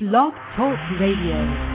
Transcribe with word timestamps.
Blog 0.00 0.32
Talk 0.54 0.78
Radio. 1.00 1.67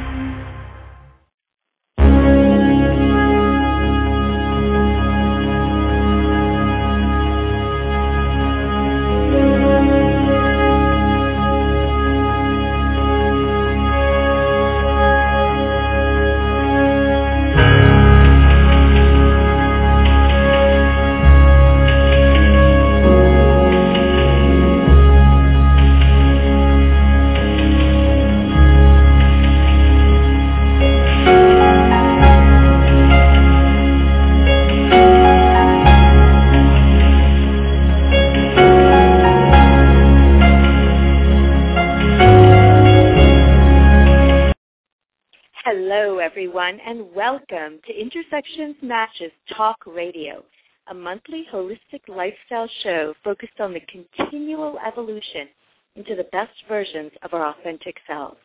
Everyone, 46.64 46.88
and 46.88 47.14
welcome 47.14 47.80
to 47.86 48.00
Intersections 48.00 48.76
Matches 48.82 49.32
Talk 49.58 49.78
Radio, 49.86 50.44
a 50.90 50.94
monthly 50.94 51.46
holistic 51.52 52.08
lifestyle 52.08 52.70
show 52.84 53.14
focused 53.22 53.60
on 53.60 53.74
the 53.74 53.82
continual 53.82 54.78
evolution 54.86 55.50
into 55.98 56.16
the 56.16 56.28
best 56.32 56.54
versions 56.70 57.12
of 57.22 57.34
our 57.34 57.48
authentic 57.48 57.98
selves. 58.08 58.38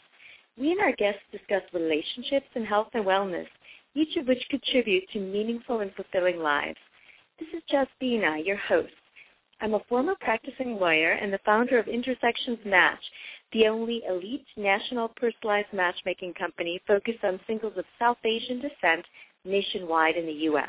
We 0.59 0.73
and 0.73 0.81
our 0.81 0.97
guests 0.97 1.21
discuss 1.31 1.63
relationships 1.73 2.49
and 2.57 2.67
health 2.67 2.89
and 2.95 3.05
wellness, 3.05 3.47
each 3.95 4.17
of 4.17 4.27
which 4.27 4.45
contribute 4.51 5.09
to 5.13 5.21
meaningful 5.21 5.81
and 5.81 5.93
fulfilling 5.95 6.41
lives. 6.41 6.79
This 7.39 7.49
is 7.55 7.63
Jasbina, 7.73 8.45
your 8.45 8.57
host. 8.57 8.95
I'm 9.61 9.75
a 9.75 9.85
former 9.89 10.15
practicing 10.21 10.77
lawyer 10.81 11.13
and 11.13 11.33
the 11.33 11.41
founder 11.45 11.79
of 11.79 11.87
Intersections 11.87 12.59
Match, 12.65 13.03
the 13.53 13.67
only 13.67 14.03
elite 14.09 14.47
national 14.57 15.09
personalized 15.09 15.73
matchmaking 15.73 16.35
company 16.35 16.81
focused 16.87 17.25
on 17.25 17.41
singles 17.47 17.73
of 17.77 17.85
South 17.99 18.19
Asian 18.25 18.61
descent 18.61 19.05
nationwide 19.45 20.17
in 20.17 20.27
the 20.27 20.33
U.S. 20.33 20.69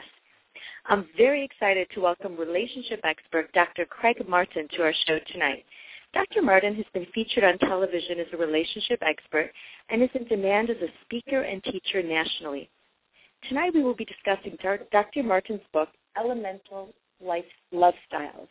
I'm 0.85 1.07
very 1.17 1.43
excited 1.43 1.87
to 1.93 2.01
welcome 2.01 2.37
relationship 2.37 3.01
expert 3.03 3.51
Dr. 3.53 3.85
Craig 3.85 4.27
Martin 4.27 4.67
to 4.75 4.83
our 4.83 4.93
show 5.07 5.19
tonight. 5.31 5.65
Dr. 6.13 6.41
Martin 6.41 6.75
has 6.75 6.85
been 6.93 7.05
featured 7.13 7.43
on 7.43 7.57
television 7.59 8.19
as 8.19 8.27
a 8.33 8.37
relationship 8.37 8.99
expert 9.01 9.51
and 9.89 10.01
is 10.01 10.09
in 10.15 10.25
demand 10.25 10.69
as 10.69 10.77
a 10.77 10.91
speaker 11.05 11.41
and 11.43 11.63
teacher 11.63 12.01
nationally. 12.01 12.69
Tonight 13.47 13.73
we 13.73 13.83
will 13.83 13.95
be 13.95 14.05
discussing 14.05 14.57
Dr. 14.91 15.23
Martin's 15.23 15.61
book, 15.71 15.89
Elemental 16.17 16.89
Life 17.21 17.45
Love 17.71 17.93
Styles. 18.07 18.49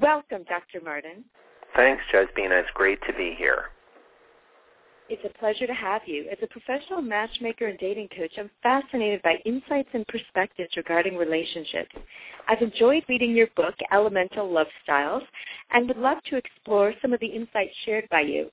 Welcome, 0.00 0.44
Dr. 0.44 0.84
Martin. 0.84 1.24
Thanks, 1.76 2.02
Jasbina. 2.12 2.60
It's 2.60 2.70
great 2.74 2.98
to 3.06 3.12
be 3.12 3.34
here. 3.38 3.66
It's 5.08 5.24
a 5.24 5.38
pleasure 5.40 5.66
to 5.66 5.74
have 5.74 6.02
you. 6.06 6.26
As 6.30 6.38
a 6.40 6.46
professional 6.46 7.02
matchmaker 7.02 7.66
and 7.66 7.76
dating 7.80 8.08
coach, 8.16 8.30
I'm 8.38 8.48
fascinated 8.62 9.20
by 9.22 9.36
insights 9.44 9.88
and 9.92 10.06
perspectives 10.06 10.76
regarding 10.76 11.16
relationships. 11.16 11.90
I've 12.46 12.62
enjoyed 12.62 13.02
reading 13.08 13.34
your 13.34 13.48
book, 13.56 13.74
Elemental 13.92 14.48
Love 14.48 14.68
Styles, 14.84 15.24
and 15.72 15.88
would 15.88 15.96
love 15.96 16.18
to 16.30 16.36
explore 16.36 16.94
some 17.02 17.12
of 17.12 17.18
the 17.18 17.26
insights 17.26 17.74
shared 17.84 18.08
by 18.08 18.20
you. 18.20 18.50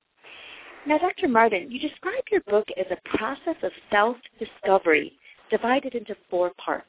Now, 0.87 0.97
Dr. 0.97 1.27
Martin, 1.27 1.69
you 1.69 1.79
describe 1.79 2.23
your 2.31 2.41
book 2.41 2.67
as 2.75 2.87
a 2.89 3.17
process 3.17 3.57
of 3.61 3.71
self-discovery 3.91 5.13
divided 5.51 5.93
into 5.93 6.15
four 6.27 6.53
parts. 6.57 6.87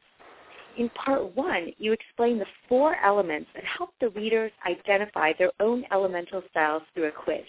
In 0.79 0.89
part 0.91 1.37
one, 1.37 1.73
you 1.79 1.93
explain 1.93 2.39
the 2.39 2.47
four 2.69 2.97
elements 3.05 3.51
that 3.55 3.65
help 3.65 3.91
the 4.01 4.11
readers 4.11 4.53
identify 4.65 5.33
their 5.37 5.51
own 5.59 5.85
elemental 5.91 6.41
styles 6.51 6.83
through 6.95 7.09
a 7.09 7.11
quiz. 7.11 7.43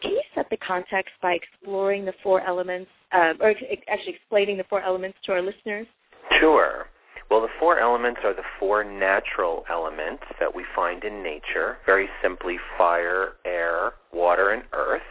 Can 0.00 0.12
you 0.12 0.22
set 0.32 0.48
the 0.48 0.56
context 0.58 1.12
by 1.20 1.32
exploring 1.32 2.04
the 2.04 2.14
four 2.22 2.40
elements, 2.40 2.88
uh, 3.10 3.34
or 3.40 3.50
actually 3.88 4.14
explaining 4.14 4.58
the 4.58 4.64
four 4.70 4.80
elements 4.80 5.18
to 5.24 5.32
our 5.32 5.42
listeners? 5.42 5.88
Sure. 6.38 6.86
Well, 7.30 7.40
the 7.40 7.48
four 7.58 7.80
elements 7.80 8.20
are 8.22 8.32
the 8.32 8.44
four 8.60 8.84
natural 8.84 9.64
elements 9.68 10.22
that 10.38 10.54
we 10.54 10.64
find 10.74 11.02
in 11.02 11.20
nature, 11.20 11.78
very 11.84 12.08
simply 12.22 12.58
fire, 12.78 13.32
air, 13.44 13.94
water, 14.12 14.50
and 14.50 14.62
earth. 14.72 15.02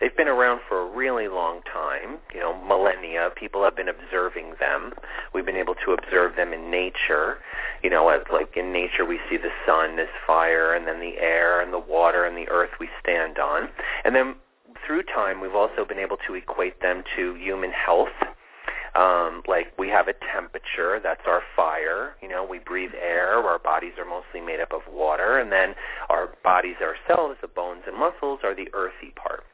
They've 0.00 0.16
been 0.16 0.28
around 0.28 0.62
for 0.66 0.80
a 0.80 0.96
really 0.96 1.28
long 1.28 1.60
time, 1.70 2.18
you 2.34 2.40
know, 2.40 2.56
millennia. 2.66 3.28
People 3.36 3.62
have 3.64 3.76
been 3.76 3.88
observing 3.88 4.54
them. 4.58 4.94
We've 5.34 5.44
been 5.44 5.58
able 5.58 5.74
to 5.84 5.92
observe 5.92 6.36
them 6.36 6.54
in 6.54 6.70
nature. 6.70 7.36
You 7.82 7.90
know, 7.90 8.08
as 8.08 8.22
like 8.32 8.56
in 8.56 8.72
nature 8.72 9.04
we 9.04 9.20
see 9.28 9.36
the 9.36 9.52
sun 9.66 9.98
as 9.98 10.08
fire 10.26 10.74
and 10.74 10.86
then 10.86 11.00
the 11.00 11.18
air 11.20 11.60
and 11.60 11.72
the 11.72 11.78
water 11.78 12.24
and 12.24 12.34
the 12.36 12.48
earth 12.48 12.70
we 12.80 12.88
stand 13.02 13.38
on. 13.38 13.68
And 14.04 14.14
then 14.14 14.36
through 14.86 15.02
time 15.02 15.40
we've 15.40 15.54
also 15.54 15.84
been 15.84 15.98
able 15.98 16.16
to 16.26 16.34
equate 16.34 16.80
them 16.80 17.04
to 17.16 17.34
human 17.34 17.70
health. 17.70 18.08
Um, 18.94 19.42
like 19.46 19.72
we 19.78 19.88
have 19.88 20.08
a 20.08 20.14
temperature, 20.34 20.98
that's 21.00 21.22
our 21.26 21.42
fire. 21.54 22.16
You 22.22 22.28
know, 22.28 22.44
we 22.44 22.58
breathe 22.58 22.90
air. 23.00 23.34
Our 23.36 23.58
bodies 23.58 23.92
are 23.98 24.04
mostly 24.04 24.40
made 24.40 24.60
up 24.60 24.72
of 24.72 24.80
water, 24.92 25.38
and 25.38 25.52
then 25.52 25.74
our 26.08 26.30
bodies 26.42 26.74
ourselves, 26.82 27.36
the 27.40 27.46
bones 27.46 27.82
and 27.86 27.96
muscles, 27.96 28.40
are 28.42 28.54
the 28.54 28.66
earthy 28.72 29.12
part. 29.14 29.44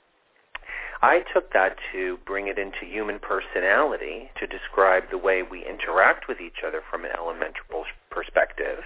I 1.02 1.20
took 1.32 1.52
that 1.52 1.76
to 1.92 2.18
bring 2.24 2.48
it 2.48 2.58
into 2.58 2.86
human 2.86 3.18
personality 3.18 4.30
to 4.40 4.46
describe 4.46 5.10
the 5.10 5.18
way 5.18 5.42
we 5.42 5.66
interact 5.66 6.26
with 6.26 6.40
each 6.40 6.64
other 6.66 6.80
from 6.90 7.04
an 7.04 7.10
elemental 7.16 7.84
perspective 8.10 8.80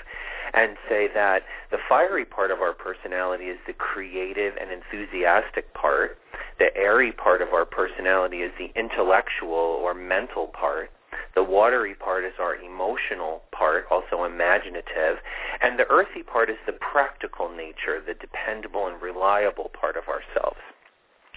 and 0.53 0.77
say 0.89 1.07
that 1.15 1.43
the 1.71 1.79
fiery 1.89 2.25
part 2.25 2.51
of 2.51 2.61
our 2.61 2.73
personality 2.73 3.45
is 3.45 3.59
the 3.67 3.73
creative 3.73 4.55
and 4.61 4.71
enthusiastic 4.73 5.73
part. 5.75 6.19
The 6.59 6.77
airy 6.77 7.13
part 7.13 7.43
of 7.43 7.55
our 7.55 7.65
personality 7.65 8.39
is 8.39 8.53
the 8.59 8.73
intellectual 8.79 9.79
or 9.81 9.95
mental 9.95 10.49
part. 10.49 10.91
The 11.37 11.45
watery 11.45 11.95
part 11.95 12.25
is 12.25 12.33
our 12.41 12.57
emotional 12.57 13.43
part, 13.53 13.87
also 13.89 14.25
imaginative. 14.25 15.19
And 15.63 15.79
the 15.79 15.89
earthy 15.89 16.25
part 16.25 16.51
is 16.51 16.59
the 16.67 16.73
practical 16.73 17.49
nature, 17.49 18.03
the 18.05 18.15
dependable 18.15 18.89
and 18.89 19.01
reliable 19.01 19.71
part 19.79 19.97
of 19.97 20.09
ourselves. 20.09 20.59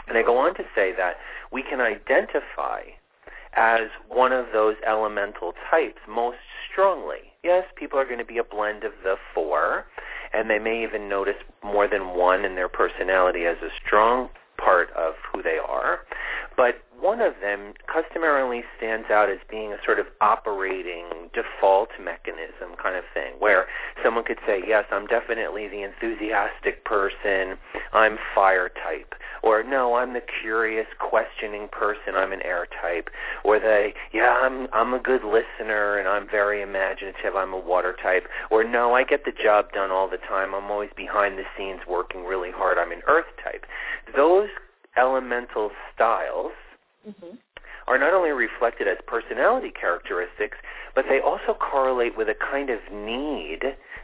And 0.08 0.18
I 0.18 0.24
go 0.24 0.38
on 0.38 0.56
to 0.56 0.64
say 0.76 0.94
that 0.98 1.18
we 1.52 1.64
can 1.64 1.80
identify 1.82 2.82
as 3.56 3.90
one 4.08 4.32
of 4.32 4.48
those 4.52 4.76
elemental 4.86 5.54
types 5.70 6.00
most 6.10 6.38
strongly. 6.72 7.34
Yes, 7.44 7.66
people 7.76 8.00
are 8.00 8.06
going 8.06 8.20
to 8.20 8.26
be 8.26 8.38
a 8.38 8.44
blend 8.44 8.84
of 8.84 8.94
the 9.04 9.16
four, 9.34 9.86
and 10.34 10.50
they 10.50 10.60
may 10.60 10.84
even 10.84 11.08
notice 11.08 11.36
more 11.64 11.88
than 11.88 12.16
one 12.16 12.46
in 12.46 12.56
their 12.56 12.70
personality 12.70 13.46
as 13.46 13.58
a 13.62 13.70
strong 13.86 14.30
part 14.58 14.90
of 14.92 15.14
who 15.32 15.44
they 15.44 15.58
are. 15.58 16.00
But 16.56 16.82
one 17.04 17.20
of 17.20 17.34
them 17.42 17.74
customarily 17.86 18.64
stands 18.78 19.10
out 19.12 19.30
as 19.30 19.40
being 19.52 19.74
a 19.74 19.78
sort 19.84 20.00
of 20.00 20.06
operating 20.22 21.04
default 21.34 21.90
mechanism 22.02 22.80
kind 22.82 22.96
of 22.96 23.04
thing, 23.14 23.34
where 23.40 23.68
someone 24.02 24.24
could 24.24 24.40
say, 24.48 24.64
yes, 24.66 24.86
I'm 24.90 25.06
definitely 25.06 25.68
the 25.68 25.84
enthusiastic 25.84 26.86
person, 26.86 27.58
I'm 27.92 28.18
fire 28.34 28.70
type, 28.70 29.16
or 29.44 29.64
no, 29.64 29.96
I'm 29.96 30.14
the 30.14 30.24
curious, 30.42 30.88
questioning 30.98 31.68
person, 31.74 32.16
I'm 32.16 32.32
an 32.32 32.42
air 32.42 32.68
type, 32.82 33.10
or 33.44 33.60
they, 33.60 33.94
yeah, 34.14 34.40
I'm 34.42 34.70
I'm 34.72 34.94
a 34.94 35.00
good 35.00 35.26
listener 35.26 35.98
and 35.98 36.08
I'm 36.08 36.30
very 36.30 36.62
imaginative, 36.62 37.36
I'm 37.36 37.52
a 37.52 37.60
water 37.60 37.98
type, 38.02 38.28
or 38.50 38.64
no, 38.64 38.94
I 38.94 39.04
get 39.04 39.26
the 39.26 39.34
job 39.34 39.74
done 39.74 39.92
all 39.92 40.10
the 40.10 40.18
time, 40.18 40.56
I'm 40.56 40.72
always 40.72 40.92
behind 40.96 41.38
the 41.38 41.44
scenes 41.58 41.82
working 41.86 42.24
really 42.24 42.52
hard, 42.52 42.78
I'm 42.78 42.94
an 42.94 43.02
earth 43.10 43.28
type. 43.44 43.66
Those 44.16 44.48
elemental 44.96 45.72
styles 45.94 46.54
mm-hmm. 47.08 47.36
are 47.88 47.98
not 47.98 48.14
only 48.14 48.32
reflected 48.32 48.88
as 48.88 48.98
personality 49.08 49.72
characteristics, 49.72 50.58
but 50.96 51.06
they 51.10 51.20
also 51.20 51.54
correlate 51.54 52.18
with 52.18 52.30
a 52.30 52.36
kind 52.36 52.70
of 52.70 52.80
need 52.92 53.60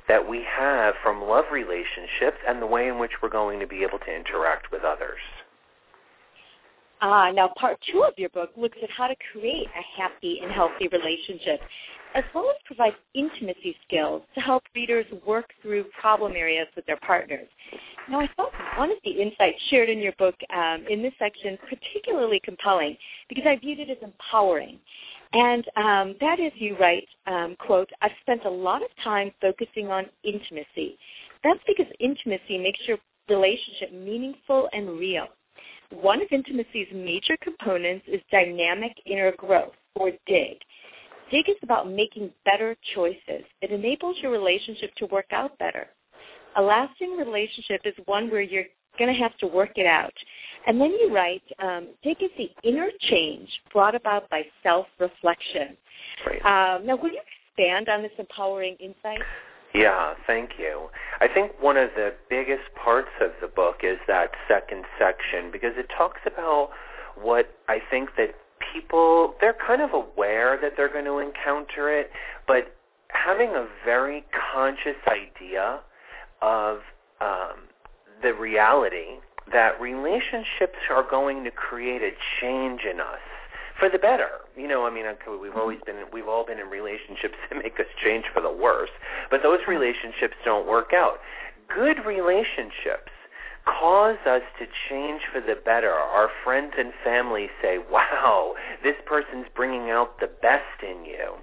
that 0.07 0.27
we 0.27 0.43
have 0.43 0.95
from 1.03 1.21
love 1.21 1.45
relationships 1.51 2.37
and 2.47 2.61
the 2.61 2.65
way 2.65 2.87
in 2.87 2.99
which 2.99 3.11
we're 3.21 3.29
going 3.29 3.59
to 3.59 3.67
be 3.67 3.83
able 3.83 3.99
to 3.99 4.13
interact 4.13 4.71
with 4.71 4.83
others. 4.83 5.19
Ah, 7.01 7.31
now 7.31 7.47
part 7.55 7.79
two 7.91 8.03
of 8.03 8.13
your 8.17 8.29
book 8.29 8.49
looks 8.57 8.77
at 8.83 8.89
how 8.89 9.07
to 9.07 9.15
create 9.31 9.67
a 9.67 10.01
happy 10.01 10.41
and 10.43 10.51
healthy 10.51 10.89
relationship, 10.89 11.61
as 12.15 12.23
well 12.33 12.49
as 12.49 12.55
provide 12.65 12.93
intimacy 13.13 13.75
skills 13.85 14.23
to 14.35 14.41
help 14.41 14.63
readers 14.75 15.05
work 15.25 15.45
through 15.61 15.85
problem 15.99 16.33
areas 16.35 16.67
with 16.75 16.85
their 16.85 16.97
partners. 16.97 17.47
Now, 18.09 18.19
I 18.19 18.29
thought 18.35 18.51
one 18.77 18.91
of 18.91 18.97
the 19.03 19.11
insights 19.11 19.57
shared 19.69 19.89
in 19.89 19.99
your 19.99 20.13
book 20.17 20.35
um, 20.55 20.85
in 20.89 21.01
this 21.01 21.13
section 21.19 21.57
particularly 21.69 22.41
compelling 22.43 22.97
because 23.27 23.45
I 23.47 23.57
viewed 23.57 23.79
it 23.79 23.89
as 23.89 23.97
empowering. 24.01 24.79
And 25.33 25.63
um, 25.75 26.15
that 26.21 26.39
is, 26.39 26.51
you 26.55 26.75
write, 26.77 27.07
um, 27.27 27.55
quote, 27.59 27.89
I've 28.01 28.11
spent 28.21 28.45
a 28.45 28.49
lot 28.49 28.81
of 28.81 28.89
time 29.03 29.31
focusing 29.39 29.89
on 29.89 30.05
intimacy. 30.23 30.97
That's 31.43 31.59
because 31.67 31.85
intimacy 31.99 32.57
makes 32.57 32.79
your 32.87 32.97
relationship 33.29 33.93
meaningful 33.93 34.69
and 34.73 34.97
real. 34.97 35.27
One 35.91 36.21
of 36.21 36.27
intimacy's 36.31 36.87
major 36.93 37.37
components 37.41 38.05
is 38.07 38.21
dynamic 38.31 38.93
inner 39.05 39.31
growth, 39.37 39.73
or 39.95 40.11
DIG. 40.27 40.57
DIG 41.31 41.49
is 41.49 41.55
about 41.63 41.89
making 41.89 42.31
better 42.45 42.75
choices. 42.95 43.43
It 43.61 43.71
enables 43.71 44.17
your 44.21 44.31
relationship 44.31 44.93
to 44.95 45.05
work 45.07 45.27
out 45.31 45.57
better. 45.59 45.87
A 46.57 46.61
lasting 46.61 47.17
relationship 47.17 47.81
is 47.85 47.93
one 48.05 48.29
where 48.29 48.41
you're 48.41 48.65
going 48.97 49.13
to 49.13 49.19
have 49.19 49.37
to 49.37 49.47
work 49.47 49.71
it 49.75 49.85
out. 49.85 50.13
And 50.67 50.79
then 50.81 50.91
you 50.91 51.13
write, 51.13 51.43
um, 51.63 51.89
DIG 52.03 52.23
is 52.23 52.31
the 52.37 52.49
inner 52.67 52.89
change 53.01 53.49
brought 53.71 53.95
about 53.95 54.29
by 54.29 54.43
self-reflection. 54.63 55.77
Um, 56.43 56.85
now, 56.85 56.97
will 57.01 57.11
you 57.11 57.21
expand 57.55 57.89
on 57.89 58.01
this 58.01 58.11
empowering 58.17 58.75
insight? 58.79 59.21
Yeah, 59.73 60.15
thank 60.25 60.51
you. 60.57 60.89
I 61.21 61.27
think 61.27 61.51
one 61.61 61.77
of 61.77 61.91
the 61.95 62.13
biggest 62.29 62.63
parts 62.83 63.11
of 63.21 63.31
the 63.39 63.47
book 63.47 63.81
is 63.83 63.97
that 64.07 64.31
second 64.47 64.83
section 64.97 65.51
because 65.51 65.73
it 65.77 65.87
talks 65.95 66.21
about 66.25 66.71
what 67.15 67.49
I 67.67 67.79
think 67.91 68.09
that 68.17 68.33
people, 68.73 69.35
they're 69.41 69.55
kind 69.65 69.81
of 69.81 69.93
aware 69.93 70.57
that 70.61 70.73
they're 70.77 70.91
going 70.91 71.05
to 71.05 71.19
encounter 71.19 71.89
it, 71.89 72.11
but 72.47 72.75
having 73.09 73.49
a 73.49 73.67
very 73.83 74.23
conscious 74.53 74.97
idea 75.07 75.79
of 76.41 76.79
um, 77.21 77.67
the 78.21 78.33
reality 78.33 79.19
that 79.51 79.79
relationships 79.81 80.77
are 80.89 81.03
going 81.09 81.43
to 81.43 81.51
create 81.51 82.01
a 82.01 82.11
change 82.39 82.81
in 82.89 82.99
us 82.99 83.19
for 83.79 83.89
the 83.89 83.97
better. 83.97 84.29
You 84.55 84.67
know, 84.67 84.85
I 84.85 84.93
mean, 84.93 85.05
we've 85.41 85.55
always 85.55 85.79
been, 85.85 85.95
we've 86.11 86.27
all 86.27 86.45
been 86.45 86.59
in 86.59 86.67
relationships 86.67 87.35
that 87.49 87.57
make 87.61 87.79
us 87.79 87.87
change 88.03 88.25
for 88.33 88.41
the 88.41 88.51
worse, 88.51 88.91
but 89.31 89.41
those 89.41 89.59
relationships 89.67 90.35
don't 90.43 90.67
work 90.67 90.91
out. 90.93 91.19
Good 91.73 92.05
relationships 92.05 93.11
cause 93.69 94.17
us 94.25 94.41
to 94.57 94.65
change 94.89 95.21
for 95.31 95.41
the 95.41 95.55
better. 95.55 95.91
Our 95.91 96.29
friends 96.43 96.73
and 96.77 96.91
family 97.03 97.49
say, 97.61 97.77
wow, 97.77 98.53
this 98.83 98.95
person's 99.05 99.47
bringing 99.55 99.89
out 99.89 100.19
the 100.19 100.27
best 100.41 100.81
in 100.81 101.05
you. 101.05 101.35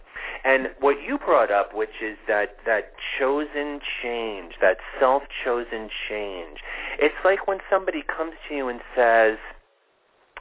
And 0.44 0.68
what 0.80 0.96
you 1.02 1.18
brought 1.18 1.50
up, 1.50 1.74
which 1.74 2.02
is 2.02 2.16
that, 2.28 2.56
that 2.66 2.92
chosen 3.18 3.80
change, 4.02 4.54
that 4.60 4.78
self-chosen 4.98 5.90
change, 6.08 6.58
it's 6.98 7.14
like 7.24 7.46
when 7.46 7.58
somebody 7.70 8.02
comes 8.02 8.34
to 8.48 8.54
you 8.54 8.68
and 8.68 8.80
says, 8.94 9.38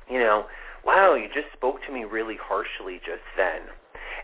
you 0.10 0.20
know, 0.20 0.46
wow, 0.86 1.16
you 1.16 1.28
just 1.28 1.52
spoke 1.54 1.84
to 1.86 1.92
me 1.92 2.04
really 2.04 2.38
harshly 2.40 3.00
just 3.06 3.26
then. 3.36 3.62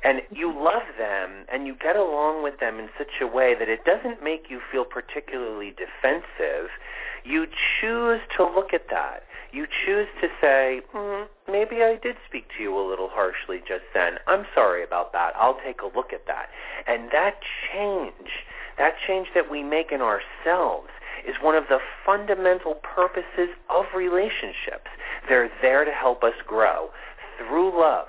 And 0.03 0.21
you 0.31 0.49
mm-hmm. 0.49 0.63
love 0.63 0.87
them 0.97 1.45
and 1.51 1.67
you 1.67 1.75
get 1.75 1.95
along 1.95 2.43
with 2.43 2.59
them 2.59 2.79
in 2.79 2.89
such 2.97 3.21
a 3.21 3.27
way 3.27 3.55
that 3.57 3.69
it 3.69 3.85
doesn't 3.85 4.23
make 4.23 4.49
you 4.49 4.59
feel 4.71 4.85
particularly 4.85 5.71
defensive. 5.71 6.69
You 7.23 7.47
choose 7.79 8.21
to 8.37 8.43
look 8.43 8.73
at 8.73 8.89
that. 8.89 9.23
You 9.51 9.67
choose 9.85 10.07
to 10.21 10.29
say, 10.39 10.81
mm, 10.93 11.27
maybe 11.49 11.83
I 11.83 11.99
did 12.01 12.15
speak 12.27 12.47
to 12.55 12.63
you 12.63 12.77
a 12.77 12.85
little 12.87 13.09
harshly 13.09 13.59
just 13.67 13.83
then. 13.93 14.13
I'm 14.27 14.45
sorry 14.55 14.83
about 14.83 15.11
that. 15.11 15.33
I'll 15.35 15.59
take 15.63 15.81
a 15.81 15.95
look 15.95 16.13
at 16.13 16.25
that. 16.27 16.49
And 16.87 17.11
that 17.11 17.41
change, 17.71 18.45
that 18.77 18.93
change 19.05 19.27
that 19.35 19.51
we 19.51 19.61
make 19.61 19.91
in 19.91 20.01
ourselves 20.01 20.89
is 21.27 21.35
one 21.41 21.55
of 21.55 21.65
the 21.67 21.79
fundamental 22.05 22.75
purposes 22.75 23.49
of 23.69 23.85
relationships. 23.95 24.89
They're 25.27 25.51
there 25.61 25.83
to 25.83 25.91
help 25.91 26.23
us 26.23 26.33
grow. 26.47 26.89
Through 27.37 27.77
love, 27.77 28.07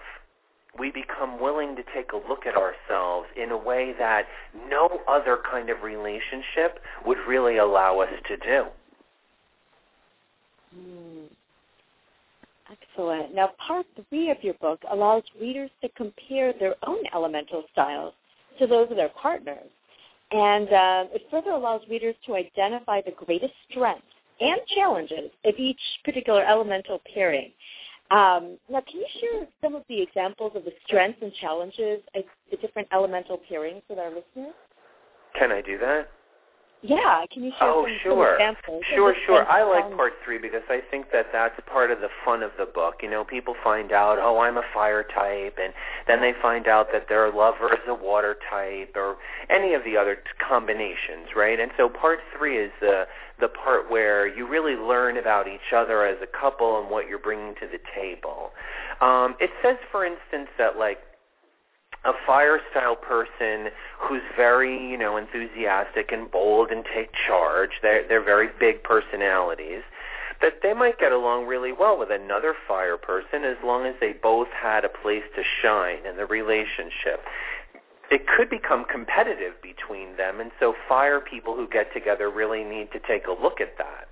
we 0.79 0.91
become 0.91 1.41
willing 1.41 1.77
to 1.77 1.83
take 1.95 2.13
a 2.13 2.17
look 2.29 2.47
at 2.47 2.57
ourselves 2.57 3.29
in 3.37 3.51
a 3.51 3.57
way 3.57 3.95
that 3.99 4.27
no 4.71 5.01
other 5.09 5.39
kind 5.51 5.71
of 5.71 5.83
relationship 5.83 6.81
would 7.05 7.19
really 7.27 7.59
allow 7.59 7.99
us 8.01 8.11
to 8.29 8.37
do. 8.37 8.67
Mm. 10.77 11.27
Excellent. 12.71 13.35
Now, 13.35 13.51
part 13.67 13.87
three 14.09 14.31
of 14.31 14.39
your 14.43 14.55
book 14.55 14.81
allows 14.91 15.23
readers 15.41 15.71
to 15.83 15.89
compare 15.91 16.53
their 16.59 16.75
own 16.87 16.99
elemental 17.15 17.65
styles 17.73 18.15
to 18.59 18.67
those 18.67 18.91
of 18.91 18.97
their 18.97 19.11
partners. 19.11 19.69
And 20.31 20.69
uh, 20.69 21.05
it 21.13 21.23
further 21.31 21.51
allows 21.51 21.83
readers 21.91 22.15
to 22.27 22.35
identify 22.35 23.03
the 23.03 23.11
greatest 23.11 23.53
strengths 23.71 24.07
and 24.41 24.59
challenges 24.75 25.31
of 25.45 25.55
each 25.59 25.81
particular 26.05 26.45
elemental 26.45 27.01
pairing. 27.13 27.53
Um, 28.11 28.59
now, 28.71 28.81
can 28.81 29.01
you 29.01 29.07
share 29.21 29.47
some 29.63 29.75
of 29.75 29.85
the 29.89 30.01
examples 30.01 30.53
of 30.55 30.65
the 30.65 30.73
strengths 30.87 31.21
and 31.23 31.33
challenges 31.35 32.01
of 32.15 32.25
the 32.51 32.57
different 32.59 32.89
elemental 32.93 33.41
pairings 33.51 33.83
with 33.89 33.99
our 33.99 34.09
listeners? 34.09 34.55
Can 35.39 35.51
I 35.51 35.61
do 35.63 35.79
that? 35.79 36.09
Yeah, 36.83 37.25
can 37.33 37.45
you 37.45 37.53
share 37.59 37.69
oh, 37.71 37.87
some, 37.87 37.97
sure. 38.03 38.37
some 38.39 38.55
examples? 38.55 38.83
Sure, 38.93 39.15
sure. 39.25 39.47
I 39.49 39.63
like 39.63 39.97
part 39.97 40.15
three 40.25 40.39
because 40.39 40.67
I 40.69 40.81
think 40.91 41.13
that 41.13 41.27
that's 41.33 41.55
part 41.67 41.93
of 41.93 42.01
the 42.01 42.09
fun 42.25 42.43
of 42.43 42.51
the 42.59 42.67
book. 42.67 42.97
You 43.03 43.11
know, 43.11 43.25
people 43.25 43.55
find 43.63 43.93
out, 43.93 44.19
oh, 44.19 44.41
I'm 44.41 44.57
a 44.57 44.67
fire 44.75 45.05
type, 45.05 45.59
and 45.63 45.73
then 46.09 46.21
they 46.21 46.33
find 46.43 46.67
out 46.67 46.89
that 46.93 47.09
their 47.09 47.33
lover 47.33 47.73
is 47.73 47.87
a 47.87 47.95
water 47.95 48.37
type, 48.51 48.97
or 48.97 49.17
any 49.49 49.75
of 49.75 49.85
the 49.85 49.97
other 49.97 50.19
combinations, 50.47 51.31
right? 51.37 51.61
And 51.61 51.71
so 51.77 51.89
part 51.89 52.19
three 52.37 52.59
is 52.59 52.73
the 52.81 53.07
the 53.39 53.49
part 53.49 53.91
where 53.91 54.27
you 54.27 54.47
really 54.47 54.75
learn 54.75 55.17
about 55.17 55.49
each 55.49 55.73
other 55.75 56.05
as 56.05 56.17
a 56.23 56.27
couple 56.27 56.81
and 56.81 56.91
what 56.91 57.09
you're 57.09 57.19
bringing 57.19 57.55
to 57.57 57.67
the 57.67 57.79
table. 57.95 58.51
Um, 59.01 59.35
it 59.41 59.51
says, 59.63 59.77
for 59.91 60.05
instance, 60.05 60.49
that 60.59 60.79
like 60.79 60.99
a 62.05 62.13
fire 62.27 62.61
style 62.71 62.97
person 62.97 63.71
who's 63.99 64.23
very, 64.37 64.91
you 64.91 64.99
know, 64.99 65.17
enthusiastic 65.17 66.11
and 66.11 66.31
bold 66.31 66.71
and 66.71 66.85
take 66.85 67.13
charge. 67.13 67.71
They're 67.81 68.07
they're 68.07 68.25
very 68.25 68.49
big 68.59 68.83
personalities. 68.83 69.83
That 70.41 70.55
they 70.63 70.75
might 70.75 70.99
get 70.99 71.13
along 71.13 71.47
really 71.47 71.73
well 71.73 71.97
with 71.97 72.11
another 72.11 72.55
fire 72.67 72.97
person 72.97 73.45
as 73.45 73.57
long 73.65 73.87
as 73.87 73.95
they 74.01 74.13
both 74.13 74.49
had 74.49 74.85
a 74.85 74.89
place 74.89 75.23
to 75.37 75.43
shine 75.45 76.05
in 76.05 76.17
the 76.17 76.27
relationship. 76.27 77.25
It 78.11 78.27
could 78.27 78.51
become 78.51 78.85
competitive 78.85 79.55
between 79.63 80.17
them, 80.17 80.41
and 80.41 80.51
so 80.59 80.75
fire 80.89 81.21
people 81.21 81.55
who 81.55 81.69
get 81.69 81.93
together 81.95 82.29
really 82.29 82.65
need 82.65 82.91
to 82.91 82.99
take 82.99 83.29
a 83.29 83.33
look 83.33 83.61
at 83.61 83.79
that. 83.79 84.09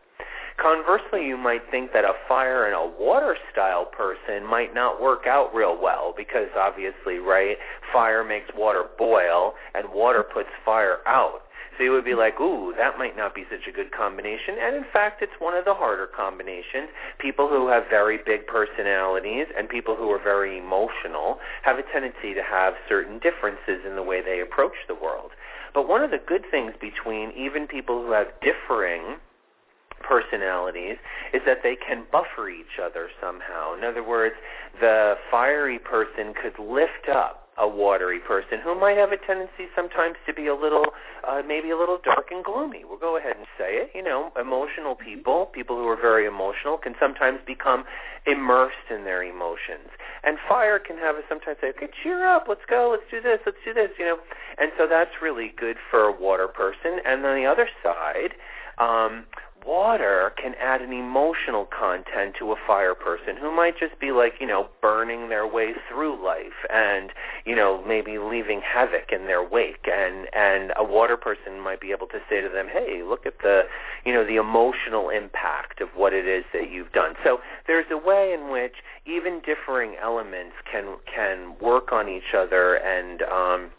Conversely, 0.61 1.27
you 1.27 1.39
might 1.39 1.63
think 1.71 1.95
that 1.95 2.05
a 2.05 2.13
fire 2.29 2.67
and 2.67 2.75
a 2.75 3.03
water 3.03 3.35
style 3.51 3.87
person 3.87 4.45
might 4.45 4.75
not 4.75 5.01
work 5.01 5.27
out 5.27 5.55
real 5.55 5.81
well 5.81 6.13
because 6.15 6.49
obviously, 6.55 7.17
right, 7.17 7.57
fire 7.91 8.23
makes 8.23 8.51
water 8.55 8.85
boil 8.99 9.55
and 9.75 9.89
water 9.91 10.23
puts 10.23 10.51
fire 10.63 10.99
out. 11.07 11.41
So 11.79 11.85
you 11.85 11.93
would 11.93 12.05
be 12.05 12.15
like, 12.15 12.39
ooh, 12.41 12.75
that 12.77 12.99
might 12.99 13.17
not 13.17 13.35
be 13.35 13.47
such 13.51 13.67
a 13.67 13.73
good 13.73 13.91
combination. 13.91 14.57
And 14.61 14.77
in 14.77 14.85
fact, 14.93 15.23
it's 15.23 15.33
one 15.39 15.55
of 15.55 15.65
the 15.65 15.73
harder 15.73 16.07
combinations. 16.07 16.91
People 17.19 17.49
who 17.49 17.69
have 17.69 17.85
very 17.89 18.19
big 18.19 18.47
personalities 18.47 19.47
and 19.57 19.67
people 19.67 19.97
who 19.97 20.11
are 20.11 20.23
very 20.23 20.59
emotional 20.59 21.39
have 21.63 21.79
a 21.79 21.83
tendency 21.91 22.35
to 22.35 22.43
have 22.43 22.75
certain 22.87 23.19
differences 23.19 23.81
in 23.89 23.97
the 23.97 24.03
way 24.03 24.21
they 24.21 24.41
approach 24.41 24.77
the 24.89 24.95
world. 24.95 25.31
But 25.73 25.89
one 25.89 26.03
of 26.03 26.11
the 26.11 26.21
good 26.21 26.45
things 26.51 26.75
between 26.79 27.33
even 27.33 27.67
people 27.67 28.03
who 28.05 28.13
have 28.13 28.29
differing 28.43 29.17
personalities 30.01 30.97
is 31.33 31.43
that 31.47 31.63
they 31.63 31.77
can 31.77 32.05
buffer 32.11 32.49
each 32.49 32.79
other 32.83 33.09
somehow. 33.21 33.75
In 33.75 33.85
other 33.85 34.03
words, 34.03 34.35
the 34.81 35.17
fiery 35.31 35.79
person 35.79 36.35
could 36.35 36.59
lift 36.59 37.09
up 37.09 37.41
a 37.61 37.69
watery 37.69 38.19
person 38.19 38.59
who 38.63 38.75
might 38.75 38.97
have 38.97 39.13
a 39.13 39.19
tendency 39.19 39.69
sometimes 39.77 40.17
to 40.27 40.33
be 40.33 40.47
a 40.47 40.55
little, 40.55 40.87
uh, 41.29 41.43
maybe 41.47 41.69
a 41.71 41.77
little 41.77 41.99
dark 42.03 42.29
and 42.31 42.43
gloomy. 42.43 42.85
We'll 42.89 42.99
go 42.99 43.19
ahead 43.19 43.37
and 43.37 43.47
say 43.59 43.77
it. 43.77 43.91
You 43.95 44.03
know, 44.03 44.33
emotional 44.41 44.95
people, 44.95 45.47
people 45.47 45.77
who 45.77 45.87
are 45.87 46.01
very 46.01 46.25
emotional, 46.25 46.79
can 46.79 46.95
sometimes 46.99 47.41
become 47.47 47.85
immersed 48.27 48.89
in 48.89 49.05
their 49.05 49.23
emotions. 49.23 49.93
And 50.25 50.39
fire 50.49 50.79
can 50.79 50.97
have 50.99 51.17
a 51.17 51.21
sometimes 51.29 51.59
say, 51.61 51.69
okay, 51.77 51.89
cheer 52.03 52.27
up, 52.27 52.47
let's 52.49 52.65
go, 52.67 52.91
let's 52.91 53.09
do 53.11 53.21
this, 53.21 53.41
let's 53.45 53.59
do 53.65 53.75
this, 53.75 53.91
you 53.99 54.07
know. 54.07 54.19
And 54.57 54.73
so 54.79 54.87
that's 54.87 55.21
really 55.21 55.53
good 55.55 55.77
for 55.91 56.05
a 56.05 56.13
water 56.13 56.49
person. 56.49 57.01
And 57.05 57.23
then 57.23 57.37
the 57.37 57.47
other 57.47 57.69
side, 57.83 58.33
um, 58.79 59.27
water 59.67 60.33
can 60.41 60.55
add 60.61 60.81
an 60.81 60.93
emotional 60.93 61.67
content 61.67 62.35
to 62.39 62.53
a 62.53 62.57
fire 62.67 62.95
person 62.95 63.37
who 63.37 63.55
might 63.55 63.79
just 63.79 63.99
be 64.01 64.13
like, 64.13 64.35
you 64.41 64.47
know, 64.47 64.69
burning 64.81 65.29
their 65.29 65.47
way 65.47 65.73
through 65.89 66.23
life 66.25 66.67
and, 66.73 67.11
you 67.45 67.55
know, 67.55 67.83
maybe 67.87 68.19
leaving 68.19 68.61
havoc 68.61 69.13
in 69.13 69.27
their 69.27 69.43
wake 69.43 69.89
and 69.91 70.29
and 70.35 70.73
a 70.77 70.85
water 70.85 71.17
person 71.17 71.61
might 71.61 71.81
be 71.81 71.91
able 71.93 72.07
to 72.07 72.21
say 72.29 72.41
to 72.41 72.49
them, 72.49 72.69
"Hey, 72.69 73.03
look 73.03 73.27
at 73.27 73.39
the, 73.41 73.67
you 74.05 74.13
know, 74.13 74.25
the 74.25 74.37
emotional 74.37 75.11
impact 75.11 75.81
of 75.81 75.89
what 75.95 76.13
it 76.13 76.27
is 76.27 76.45
that 76.53 76.71
you've 76.71 76.93
done." 76.93 77.17
So, 77.25 77.41
there's 77.67 77.91
a 77.91 77.99
way 77.99 78.33
in 78.33 78.51
which 78.51 78.77
even 79.07 79.41
differing 79.41 79.97
elements 79.97 80.57
can 80.71 80.97
can 81.07 81.57
work 81.61 81.93
on 81.93 82.09
each 82.09 82.35
other 82.35 82.77
and 82.77 83.23
um 83.23 83.71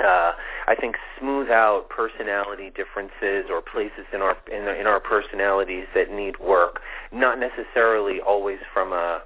uh, 0.00 0.32
I 0.66 0.74
think 0.74 0.96
smooth 1.18 1.50
out 1.50 1.88
personality 1.88 2.70
differences 2.70 3.50
or 3.50 3.60
places 3.60 4.06
in 4.12 4.22
our 4.22 4.36
in, 4.50 4.68
in 4.68 4.86
our 4.86 5.00
personalities 5.00 5.86
that 5.94 6.12
need 6.12 6.38
work, 6.38 6.80
not 7.12 7.38
necessarily 7.38 8.20
always 8.20 8.58
from 8.72 8.92
a 8.92 9.22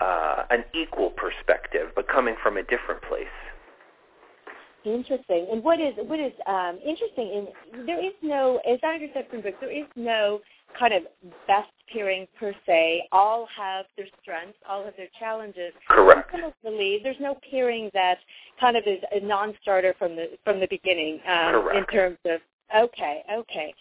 uh, 0.00 0.44
an 0.50 0.64
equal 0.74 1.10
perspective, 1.10 1.90
but 1.94 2.08
coming 2.08 2.36
from 2.42 2.56
a 2.56 2.62
different 2.62 3.02
place. 3.02 3.26
Interesting. 4.84 5.46
And 5.52 5.62
what 5.62 5.80
is 5.80 5.94
what 6.06 6.18
is 6.18 6.32
um, 6.46 6.78
interesting 6.84 7.28
in 7.28 7.86
there 7.86 8.04
is 8.04 8.12
no, 8.20 8.60
as 8.68 8.80
I 8.82 8.94
understand 8.94 9.26
from 9.30 9.42
books, 9.42 9.56
there 9.60 9.70
is 9.70 9.86
no 9.94 10.40
kind 10.78 10.92
of 10.92 11.02
best 11.46 11.70
pairing 11.92 12.26
per 12.38 12.52
se. 12.66 13.06
All 13.12 13.46
have 13.56 13.86
their 13.96 14.06
strengths, 14.20 14.58
all 14.68 14.84
have 14.84 14.96
their 14.96 15.08
challenges. 15.18 15.72
Correct. 15.88 16.34
Ultimately, 16.34 17.00
there's 17.02 17.20
no 17.20 17.38
pairing 17.48 17.90
that 17.94 18.18
kind 18.60 18.76
of 18.76 18.84
is 18.86 18.98
a 19.12 19.20
non-starter 19.20 19.94
from 19.98 20.16
the 20.16 20.30
from 20.44 20.58
the 20.58 20.66
beginning 20.68 21.20
um, 21.28 21.68
in 21.76 21.86
terms 21.86 22.18
of 22.24 22.40
okay, 22.76 23.22
okay. 23.32 23.74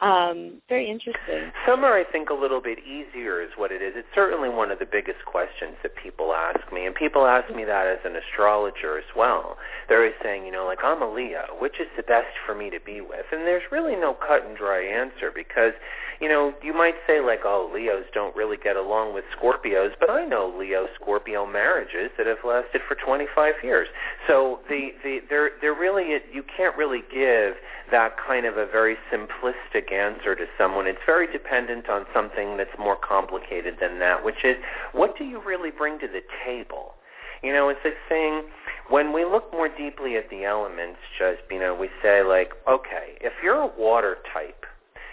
Um, 0.00 0.62
very 0.68 0.88
interesting. 0.88 1.50
Some 1.66 1.82
are, 1.82 1.98
I 1.98 2.04
think, 2.04 2.30
a 2.30 2.34
little 2.34 2.60
bit 2.60 2.78
easier 2.80 3.42
is 3.42 3.50
what 3.56 3.72
it 3.72 3.82
is. 3.82 3.94
It's 3.96 4.08
certainly 4.14 4.48
one 4.48 4.70
of 4.70 4.78
the 4.78 4.86
biggest 4.86 5.24
questions 5.26 5.74
that 5.82 5.96
people 5.96 6.32
ask 6.32 6.72
me, 6.72 6.86
and 6.86 6.94
people 6.94 7.26
ask 7.26 7.52
me 7.54 7.64
that 7.64 7.86
as 7.86 7.98
an 8.04 8.14
astrologer 8.14 8.96
as 8.96 9.10
well. 9.16 9.56
They're 9.88 9.98
always 9.98 10.14
saying, 10.22 10.46
you 10.46 10.52
know, 10.52 10.64
like, 10.66 10.84
I'm 10.84 11.02
a 11.02 11.12
Leo. 11.12 11.56
Which 11.58 11.80
is 11.80 11.88
the 11.96 12.04
best 12.04 12.30
for 12.46 12.54
me 12.54 12.70
to 12.70 12.78
be 12.78 13.00
with? 13.00 13.26
And 13.32 13.42
there's 13.42 13.64
really 13.72 13.96
no 13.96 14.14
cut 14.14 14.46
and 14.46 14.56
dry 14.56 14.82
answer 14.84 15.32
because, 15.34 15.72
you 16.20 16.28
know, 16.28 16.52
you 16.62 16.74
might 16.74 16.96
say, 17.06 17.20
like, 17.20 17.40
oh, 17.44 17.70
Leos 17.72 18.04
don't 18.12 18.34
really 18.34 18.56
get 18.56 18.76
along 18.76 19.14
with 19.14 19.24
Scorpios, 19.36 19.90
but 20.00 20.10
I 20.10 20.24
know 20.24 20.52
Leo-Scorpio 20.58 21.46
marriages 21.46 22.10
that 22.16 22.26
have 22.26 22.38
lasted 22.44 22.80
for 22.88 22.96
25 22.96 23.54
years. 23.62 23.88
So 24.26 24.58
the, 24.68 24.90
the, 25.04 25.20
they're, 25.30 25.50
they're 25.60 25.74
really, 25.74 26.18
you 26.32 26.42
can't 26.56 26.76
really 26.76 27.02
give 27.12 27.54
that 27.90 28.16
kind 28.18 28.46
of 28.46 28.56
a 28.56 28.66
very 28.66 28.96
simplistic 29.12 29.92
answer 29.92 30.34
to 30.34 30.46
someone. 30.58 30.86
It's 30.86 30.98
very 31.06 31.30
dependent 31.30 31.88
on 31.88 32.04
something 32.12 32.56
that's 32.56 32.76
more 32.78 32.96
complicated 32.96 33.76
than 33.80 33.98
that, 34.00 34.24
which 34.24 34.44
is 34.44 34.56
what 34.92 35.16
do 35.16 35.24
you 35.24 35.40
really 35.40 35.70
bring 35.70 35.98
to 36.00 36.08
the 36.08 36.22
table? 36.44 36.94
You 37.42 37.52
know, 37.52 37.68
it's 37.68 37.80
like 37.84 37.94
saying 38.08 38.42
when 38.88 39.12
we 39.12 39.24
look 39.24 39.52
more 39.52 39.68
deeply 39.68 40.16
at 40.16 40.28
the 40.30 40.44
elements, 40.44 40.98
just 41.18 41.40
you 41.50 41.60
know, 41.60 41.74
we 41.74 41.88
say 42.02 42.22
like, 42.22 42.52
okay, 42.68 43.14
if 43.20 43.32
you're 43.42 43.60
a 43.60 43.70
water 43.78 44.18
type, 44.32 44.66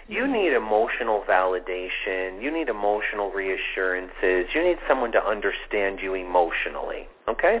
you 0.08 0.26
need 0.26 0.52
emotional 0.52 1.24
validation, 1.28 2.42
you 2.42 2.50
need 2.52 2.68
emotional 2.68 3.30
reassurances, 3.30 4.46
you 4.54 4.62
need 4.62 4.78
someone 4.88 5.12
to 5.12 5.24
understand 5.24 6.00
you 6.00 6.14
emotionally. 6.14 7.08
Okay? 7.28 7.60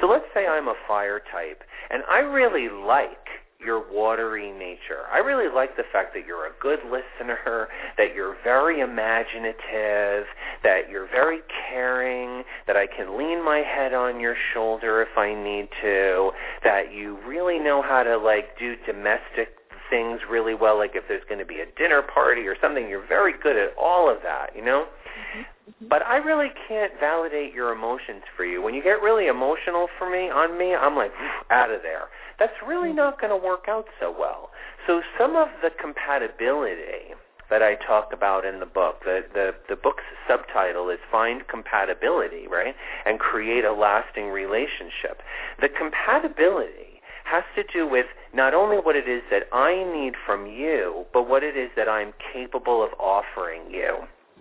So 0.00 0.08
let's 0.08 0.26
say 0.34 0.46
I'm 0.46 0.68
a 0.68 0.74
fire 0.88 1.22
type 1.32 1.62
and 1.90 2.02
I 2.10 2.18
really 2.18 2.68
like 2.68 3.28
your 3.64 3.82
watery 3.90 4.50
nature. 4.52 5.06
I 5.10 5.18
really 5.18 5.52
like 5.52 5.76
the 5.76 5.84
fact 5.90 6.14
that 6.14 6.26
you're 6.26 6.46
a 6.46 6.52
good 6.60 6.80
listener, 6.84 7.68
that 7.96 8.14
you're 8.14 8.36
very 8.44 8.80
imaginative, 8.80 10.26
that 10.62 10.90
you're 10.90 11.08
very 11.08 11.40
caring, 11.70 12.42
that 12.66 12.76
I 12.76 12.86
can 12.86 13.16
lean 13.16 13.42
my 13.42 13.58
head 13.58 13.94
on 13.94 14.20
your 14.20 14.36
shoulder 14.52 15.00
if 15.00 15.16
I 15.16 15.34
need 15.34 15.68
to, 15.82 16.32
that 16.62 16.92
you 16.92 17.18
really 17.26 17.58
know 17.58 17.80
how 17.80 18.02
to 18.02 18.18
like 18.18 18.58
do 18.58 18.76
domestic 18.86 19.63
things 19.90 20.20
really 20.28 20.54
well, 20.54 20.78
like 20.78 20.92
if 20.94 21.04
there's 21.08 21.24
going 21.28 21.40
to 21.40 21.46
be 21.46 21.60
a 21.60 21.66
dinner 21.76 22.02
party 22.02 22.42
or 22.42 22.56
something, 22.60 22.88
you're 22.88 23.06
very 23.06 23.34
good 23.42 23.56
at 23.56 23.74
all 23.78 24.10
of 24.10 24.18
that, 24.22 24.50
you 24.56 24.64
know? 24.64 24.86
Mm-hmm. 24.86 25.86
But 25.88 26.04
I 26.04 26.16
really 26.16 26.50
can't 26.68 26.92
validate 27.00 27.54
your 27.54 27.72
emotions 27.72 28.22
for 28.36 28.44
you. 28.44 28.62
When 28.62 28.74
you 28.74 28.82
get 28.82 29.00
really 29.02 29.26
emotional 29.26 29.88
for 29.98 30.10
me, 30.10 30.30
on 30.30 30.58
me, 30.58 30.74
I'm 30.74 30.96
like, 30.96 31.12
out 31.50 31.70
of 31.70 31.82
there 31.82 32.08
that's 32.38 32.54
really 32.66 32.88
mm-hmm. 32.88 32.96
not 32.96 33.20
going 33.20 33.30
to 33.30 33.46
work 33.46 33.66
out 33.68 33.86
so 34.00 34.14
well. 34.16 34.50
So 34.86 35.02
some 35.18 35.36
of 35.36 35.48
the 35.62 35.70
compatibility 35.70 37.14
that 37.50 37.62
I 37.62 37.74
talk 37.74 38.12
about 38.12 38.44
in 38.44 38.60
the 38.60 38.66
book, 38.66 39.04
the, 39.04 39.24
the, 39.32 39.54
the 39.68 39.76
book's 39.76 40.04
subtitle 40.26 40.88
is 40.90 40.98
Find 41.10 41.46
Compatibility, 41.46 42.48
right? 42.48 42.74
And 43.06 43.18
create 43.18 43.64
a 43.64 43.72
lasting 43.72 44.28
relationship. 44.28 45.22
The 45.60 45.68
compatibility 45.68 47.00
has 47.24 47.44
to 47.54 47.62
do 47.72 47.86
with 47.86 48.06
not 48.34 48.52
only 48.52 48.76
what 48.76 48.96
it 48.96 49.08
is 49.08 49.22
that 49.30 49.44
I 49.52 49.84
need 49.96 50.14
from 50.26 50.46
you, 50.46 51.06
but 51.12 51.28
what 51.28 51.42
it 51.42 51.56
is 51.56 51.70
that 51.76 51.88
I'm 51.88 52.12
capable 52.32 52.82
of 52.82 52.90
offering 52.98 53.62
you. 53.70 53.98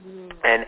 Mm. 0.08 0.32
And 0.44 0.66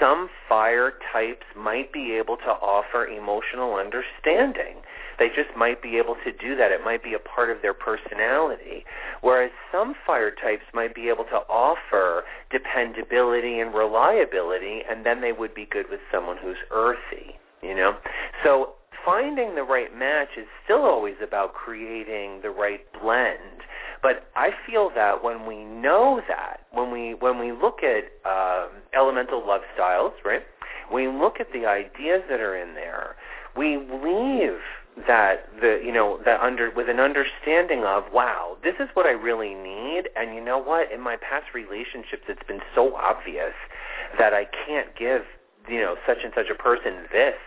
some 0.00 0.30
fire 0.48 0.92
types 1.12 1.44
might 1.56 1.92
be 1.92 2.12
able 2.12 2.36
to 2.38 2.50
offer 2.50 3.06
emotional 3.06 3.74
understanding. 3.74 4.76
They 5.18 5.28
just 5.28 5.56
might 5.56 5.82
be 5.82 5.96
able 5.96 6.14
to 6.24 6.30
do 6.30 6.54
that. 6.56 6.70
It 6.70 6.84
might 6.84 7.02
be 7.02 7.12
a 7.12 7.18
part 7.18 7.50
of 7.50 7.60
their 7.60 7.74
personality. 7.74 8.84
Whereas 9.20 9.50
some 9.72 9.94
fire 10.06 10.30
types 10.30 10.62
might 10.72 10.94
be 10.94 11.08
able 11.08 11.24
to 11.24 11.40
offer 11.48 12.22
dependability 12.50 13.58
and 13.58 13.74
reliability, 13.74 14.82
and 14.88 15.04
then 15.04 15.20
they 15.20 15.32
would 15.32 15.54
be 15.54 15.66
good 15.66 15.86
with 15.90 16.00
someone 16.12 16.36
who's 16.36 16.58
earthy, 16.70 17.36
you 17.60 17.74
know? 17.74 17.96
So 18.44 18.74
finding 19.08 19.54
the 19.54 19.62
right 19.62 19.96
match 19.96 20.28
is 20.36 20.46
still 20.62 20.82
always 20.82 21.14
about 21.22 21.54
creating 21.54 22.40
the 22.42 22.50
right 22.50 22.80
blend. 23.00 23.62
But 24.02 24.28
I 24.36 24.50
feel 24.66 24.90
that 24.94 25.24
when 25.24 25.46
we 25.46 25.64
know 25.64 26.20
that, 26.28 26.60
when 26.72 26.92
we 26.92 27.14
when 27.14 27.38
we 27.38 27.52
look 27.52 27.78
at 27.82 28.04
um, 28.28 28.68
elemental 28.92 29.46
love 29.46 29.62
styles, 29.74 30.12
right? 30.26 30.42
We 30.92 31.08
look 31.08 31.40
at 31.40 31.52
the 31.54 31.64
ideas 31.64 32.22
that 32.28 32.40
are 32.40 32.54
in 32.54 32.74
there. 32.74 33.16
We 33.56 33.78
leave 33.78 34.60
that 35.06 35.48
the 35.58 35.80
you 35.82 35.92
know 35.92 36.20
that 36.26 36.40
under 36.40 36.70
with 36.70 36.90
an 36.90 37.00
understanding 37.00 37.84
of 37.84 38.02
wow 38.12 38.56
this 38.64 38.74
is 38.80 38.88
what 38.94 39.06
I 39.06 39.12
really 39.12 39.54
need 39.54 40.10
and 40.16 40.34
you 40.34 40.44
know 40.44 40.58
what 40.58 40.90
in 40.92 41.00
my 41.00 41.16
past 41.16 41.54
relationships 41.54 42.24
it's 42.28 42.42
been 42.48 42.60
so 42.74 42.96
obvious 42.96 43.54
that 44.18 44.34
I 44.34 44.44
can't 44.66 44.88
give 44.98 45.22
you 45.68 45.80
know 45.80 45.94
such 46.04 46.18
and 46.24 46.32
such 46.34 46.50
a 46.50 46.60
person 46.60 47.06
this 47.12 47.38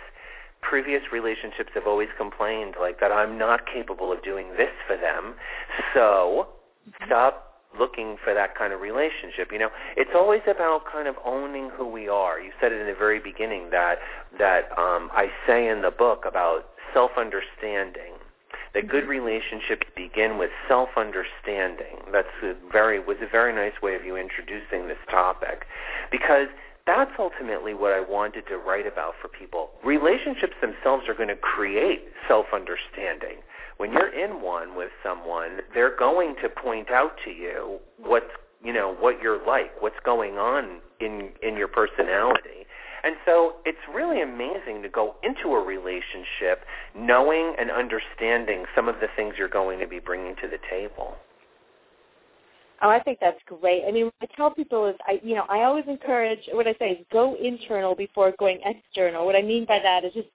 previous 0.62 1.02
relationships 1.12 1.72
have 1.74 1.88
always 1.88 2.10
complained 2.18 2.76
like 2.80 3.00
that 3.00 3.12
I'm 3.12 3.38
not 3.38 3.66
capable 3.66 4.12
of 4.12 4.24
doing 4.24 4.50
this 4.58 4.74
for 4.88 4.98
them 4.98 5.36
so 5.94 6.48
stop 7.06 7.52
looking 7.78 8.18
for 8.24 8.34
that 8.34 8.56
kind 8.58 8.74
of 8.74 8.82
relationship. 8.82 9.52
You 9.52 9.60
know, 9.60 9.70
it's 9.96 10.12
always 10.14 10.42
about 10.48 10.84
kind 10.92 11.08
of 11.08 11.16
owning 11.26 11.70
who 11.70 11.88
we 11.88 12.10
are. 12.10 12.40
You 12.40 12.52
said 12.60 12.72
it 12.72 12.82
in 12.82 12.88
the 12.88 12.96
very 12.96 13.20
beginning 13.20 13.70
that 13.72 14.00
that 14.38 14.72
um, 14.78 15.10
I 15.14 15.28
say 15.48 15.68
in 15.68 15.82
the 15.82 15.92
book 15.92 16.26
about 16.28 16.70
self-understanding. 16.94 18.14
That 18.74 18.88
good 18.88 19.04
mm-hmm. 19.04 19.12
relationships 19.12 19.88
begin 19.96 20.38
with 20.38 20.50
self-understanding. 20.68 22.08
That's 22.12 22.28
a 22.44 22.56
very 22.72 23.00
was 23.00 23.18
a 23.22 23.28
very 23.28 23.54
nice 23.54 23.82
way 23.82 23.96
of 23.96 24.06
you 24.06 24.16
introducing 24.16 24.88
this 24.88 25.00
topic, 25.10 25.66
because 26.10 26.48
that's 26.86 27.12
ultimately 27.20 27.74
what 27.74 27.92
I 27.92 28.02
wanted 28.02 28.48
to 28.48 28.58
write 28.58 28.88
about 28.88 29.14
for 29.22 29.28
people. 29.28 29.70
Relationships 29.84 30.54
themselves 30.62 31.04
are 31.08 31.14
going 31.14 31.30
to 31.30 31.36
create 31.36 32.04
self-understanding. 32.28 33.44
When 33.78 33.92
you're 33.92 34.14
in 34.14 34.42
one 34.42 34.76
with 34.76 34.90
someone, 35.04 35.60
they're 35.74 35.96
going 35.96 36.36
to 36.44 36.50
point 36.50 36.92
out 36.92 37.14
to 37.26 37.32
you 37.32 37.80
what's 37.98 38.32
you 38.64 38.74
know 38.74 38.96
what 39.00 39.20
you're 39.22 39.44
like, 39.46 39.82
what's 39.82 40.00
going 40.06 40.36
on 40.36 40.82
in 41.00 41.32
in 41.42 41.56
your 41.56 41.68
personality. 41.68 42.68
And 43.04 43.16
so 43.26 43.54
it's 43.66 43.82
really 43.94 44.22
amazing 44.22 44.84
to 44.84 44.90
go 44.90 45.16
into 45.24 45.56
a 45.56 45.64
relationship 45.64 46.66
knowing 46.96 47.56
and 47.58 47.72
understanding 47.72 48.66
some 48.76 48.88
of 48.88 48.96
the 49.02 49.08
things 49.16 49.36
you're 49.38 49.50
going 49.50 49.80
to 49.80 49.88
be 49.88 49.98
bringing 49.98 50.36
to 50.36 50.48
the 50.48 50.60
table. 50.70 51.16
Oh, 52.84 52.90
I 52.90 53.00
think 53.00 53.20
that's 53.22 53.40
great. 53.46 53.84
I 53.88 53.92
mean, 53.92 54.06
what 54.06 54.14
I 54.22 54.36
tell 54.36 54.50
people 54.50 54.88
is, 54.88 54.96
I, 55.08 55.20
you 55.24 55.36
know, 55.36 55.46
I 55.50 55.62
always 55.64 55.86
encourage, 55.88 56.40
what 56.52 56.68
I 56.68 56.74
say 56.80 56.92
is 56.92 57.06
go 57.12 57.36
internal 57.36 57.94
before 57.96 58.34
going 58.40 58.60
external. 58.66 59.26
What 59.26 59.36
I 59.36 59.44
mean 59.44 59.66
by 59.66 59.80
that 59.80 60.04
is 60.04 60.14
just 60.14 60.30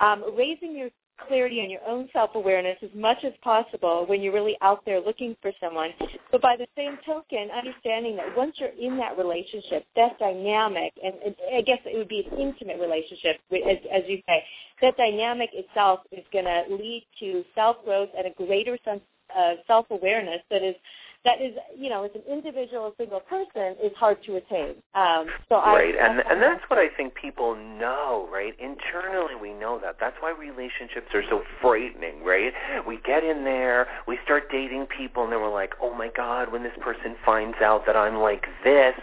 um, 0.00 0.22
raising 0.36 0.76
your 0.76 0.90
clarity 1.26 1.62
on 1.62 1.70
your 1.70 1.80
own 1.88 2.08
self-awareness 2.12 2.76
as 2.82 2.90
much 2.94 3.24
as 3.24 3.32
possible 3.42 4.04
when 4.06 4.20
you're 4.20 4.34
really 4.34 4.56
out 4.60 4.84
there 4.84 5.00
looking 5.00 5.34
for 5.40 5.50
someone. 5.58 5.90
But 6.30 6.42
by 6.42 6.56
the 6.56 6.66
same 6.76 6.98
token, 7.06 7.48
understanding 7.50 8.16
that 8.16 8.36
once 8.36 8.56
you're 8.58 8.68
in 8.78 8.98
that 8.98 9.16
relationship, 9.16 9.86
that 9.96 10.18
dynamic, 10.18 10.92
and, 11.02 11.14
and 11.24 11.34
I 11.54 11.62
guess 11.62 11.78
it 11.86 11.96
would 11.96 12.08
be 12.08 12.28
an 12.30 12.38
intimate 12.38 12.78
relationship, 12.78 13.40
as, 13.50 13.78
as 13.90 14.02
you 14.06 14.20
say, 14.28 14.44
that 14.82 14.98
dynamic 14.98 15.50
itself 15.54 16.00
is 16.12 16.24
going 16.30 16.44
to 16.44 16.64
lead 16.68 17.06
to 17.20 17.42
self-growth 17.54 18.10
and 18.16 18.26
a 18.26 18.46
greater 18.46 18.76
sense 18.84 19.00
of 19.34 19.58
self-awareness 19.66 20.42
that 20.50 20.62
is 20.62 20.76
that 21.24 21.40
is, 21.40 21.54
you 21.76 21.88
know, 21.90 22.04
as 22.04 22.10
an 22.14 22.22
individual, 22.30 22.88
a 22.88 22.92
single 22.96 23.20
person, 23.20 23.76
is 23.82 23.92
hard 23.96 24.22
to 24.24 24.36
attain. 24.36 24.76
Um, 24.94 25.26
so 25.48 25.56
right, 25.56 25.94
I, 25.94 26.06
and 26.06 26.20
and 26.20 26.42
that's 26.42 26.62
what 26.68 26.78
I 26.78 26.88
think 26.88 27.14
people 27.14 27.56
know, 27.56 28.28
right? 28.32 28.54
Internally, 28.60 29.34
we 29.40 29.52
know 29.52 29.80
that. 29.82 29.96
That's 29.98 30.16
why 30.20 30.30
relationships 30.30 31.08
are 31.14 31.22
so 31.28 31.42
frightening, 31.60 32.22
right? 32.24 32.52
We 32.86 32.98
get 33.04 33.24
in 33.24 33.44
there, 33.44 33.88
we 34.06 34.18
start 34.24 34.50
dating 34.50 34.86
people, 34.86 35.24
and 35.24 35.32
then 35.32 35.40
we're 35.40 35.52
like, 35.52 35.74
oh 35.80 35.94
my 35.94 36.08
God, 36.14 36.52
when 36.52 36.62
this 36.62 36.76
person 36.80 37.16
finds 37.24 37.58
out 37.60 37.86
that 37.86 37.96
I'm 37.96 38.16
like 38.16 38.46
this, 38.62 38.94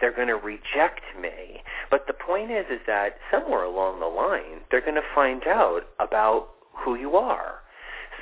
they're 0.00 0.14
going 0.14 0.28
to 0.28 0.36
reject 0.36 1.02
me. 1.20 1.62
But 1.90 2.06
the 2.06 2.12
point 2.12 2.50
is, 2.50 2.66
is 2.70 2.80
that 2.86 3.18
somewhere 3.30 3.64
along 3.64 4.00
the 4.00 4.06
line, 4.06 4.60
they're 4.70 4.80
going 4.80 4.94
to 4.94 5.14
find 5.14 5.46
out 5.46 5.82
about 5.98 6.50
who 6.72 6.96
you 6.96 7.16
are 7.16 7.59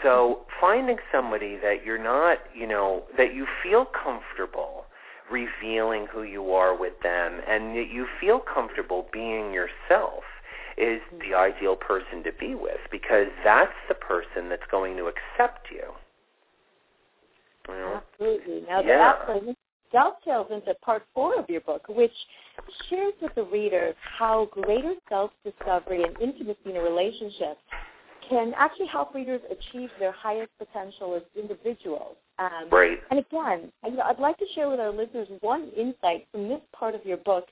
so 0.03 0.41
finding 0.61 0.97
somebody 1.13 1.57
that 1.63 1.85
you're 1.85 2.03
not, 2.03 2.39
you 2.55 2.67
know, 2.67 3.05
that 3.17 3.35
you 3.35 3.47
feel 3.63 3.87
comfortable 3.87 4.85
revealing 5.31 6.07
who 6.13 6.23
you 6.23 6.53
are 6.53 6.77
with 6.77 6.95
them 7.03 7.41
and 7.47 7.77
that 7.77 7.89
you 7.93 8.07
feel 8.21 8.41
comfortable 8.41 9.07
being 9.13 9.53
yourself 9.53 10.25
is 10.77 11.01
hmm. 11.11 11.19
the 11.19 11.37
ideal 11.37 11.77
person 11.77 12.23
to 12.25 12.33
be 12.39 12.55
with 12.55 12.79
because 12.91 13.27
that's 13.45 13.73
the 13.89 13.95
person 13.95 14.49
that's 14.49 14.63
going 14.71 14.97
to 14.97 15.05
accept 15.05 15.69
you. 15.71 15.85
you 17.69 17.75
know? 17.75 18.01
Absolutely. 18.13 18.63
Now 18.69 18.81
yeah. 18.81 19.15
that 19.27 19.57
dovetails 19.93 20.49
into 20.51 20.75
part 20.83 21.03
four 21.15 21.39
of 21.39 21.49
your 21.49 21.63
book, 21.63 21.83
which 21.89 22.13
shares 22.89 23.15
with 23.23 23.35
the 23.35 23.45
readers 23.45 23.95
how 24.19 24.49
greater 24.51 24.95
self-discovery 25.09 26.03
and 26.03 26.21
intimacy 26.21 26.59
in 26.67 26.77
a 26.77 26.81
relationship 26.81 27.59
can 28.29 28.53
actually 28.57 28.87
help 28.87 29.15
readers 29.15 29.41
achieve 29.51 29.91
their 29.99 30.13
highest 30.13 30.51
potential 30.59 31.15
as 31.15 31.23
individuals. 31.41 32.17
Um, 32.39 32.69
right. 32.71 32.99
And 33.11 33.21
again, 33.21 33.73
I'd 33.83 34.19
like 34.19 34.39
to 34.39 34.47
share 34.55 34.69
with 34.69 34.81
our 34.81 34.91
listeners 34.91 35.29
one 35.41 35.71
insight 35.77 36.27
from 36.31 36.49
this 36.49 36.61
part 36.73 36.95
of 36.95 37.05
your 37.05 37.17
book, 37.19 37.47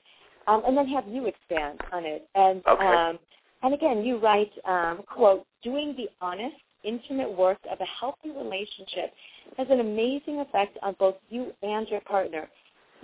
um, 0.47 0.63
and 0.65 0.77
then 0.77 0.87
have 0.87 1.07
you 1.07 1.25
expand 1.25 1.79
on 1.91 2.05
it. 2.05 2.27
And 2.35 2.65
okay. 2.67 2.85
um, 2.85 3.19
and 3.63 3.73
again, 3.73 4.03
you 4.03 4.17
write, 4.17 4.51
um, 4.65 5.01
quote, 5.07 5.45
doing 5.63 5.95
the 5.97 6.07
honest, 6.21 6.55
intimate 6.83 7.35
work 7.35 7.57
of 7.71 7.81
a 7.81 7.85
healthy 7.85 8.29
relationship 8.29 9.13
has 9.57 9.67
an 9.69 9.79
amazing 9.79 10.39
effect 10.39 10.77
on 10.81 10.95
both 10.99 11.15
you 11.29 11.51
and 11.63 11.87
your 11.89 12.01
partner, 12.01 12.47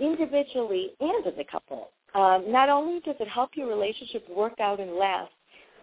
individually 0.00 0.92
and 1.00 1.26
as 1.26 1.34
a 1.38 1.44
couple. 1.44 1.90
Um, 2.14 2.44
not 2.50 2.68
only 2.68 3.00
does 3.00 3.16
it 3.18 3.28
help 3.28 3.50
your 3.54 3.66
relationship 3.66 4.28
work 4.30 4.60
out 4.60 4.78
and 4.78 4.92
last, 4.92 5.32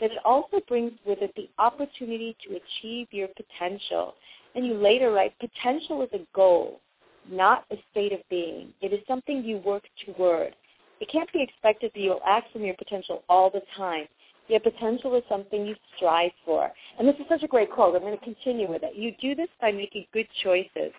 but 0.01 0.11
it 0.11 0.17
also 0.25 0.59
brings 0.67 0.91
with 1.05 1.19
it 1.21 1.31
the 1.35 1.47
opportunity 1.59 2.35
to 2.43 2.55
achieve 2.57 3.07
your 3.11 3.27
potential. 3.27 4.15
And 4.55 4.65
you 4.65 4.73
later 4.73 5.11
write, 5.11 5.37
potential 5.39 6.01
is 6.01 6.09
a 6.11 6.25
goal, 6.35 6.81
not 7.29 7.65
a 7.71 7.75
state 7.91 8.11
of 8.11 8.19
being. 8.27 8.69
It 8.81 8.93
is 8.93 8.99
something 9.07 9.43
you 9.43 9.57
work 9.57 9.83
toward. 10.03 10.55
It 10.99 11.09
can't 11.11 11.31
be 11.31 11.43
expected 11.43 11.91
that 11.93 11.99
you'll 11.99 12.19
act 12.27 12.51
from 12.51 12.63
your 12.63 12.73
potential 12.75 13.23
all 13.29 13.51
the 13.51 13.61
time. 13.77 14.07
Yet 14.47 14.63
potential 14.63 15.15
is 15.15 15.23
something 15.29 15.67
you 15.67 15.75
strive 15.95 16.31
for. 16.43 16.71
And 16.97 17.07
this 17.07 17.15
is 17.17 17.25
such 17.29 17.43
a 17.43 17.47
great 17.47 17.71
quote. 17.71 17.95
I'm 17.95 18.01
going 18.01 18.17
to 18.17 18.23
continue 18.23 18.67
with 18.67 18.81
it. 18.83 18.95
You 18.95 19.13
do 19.21 19.35
this 19.35 19.49
by 19.61 19.71
making 19.71 20.07
good 20.13 20.27
choices. 20.43 20.91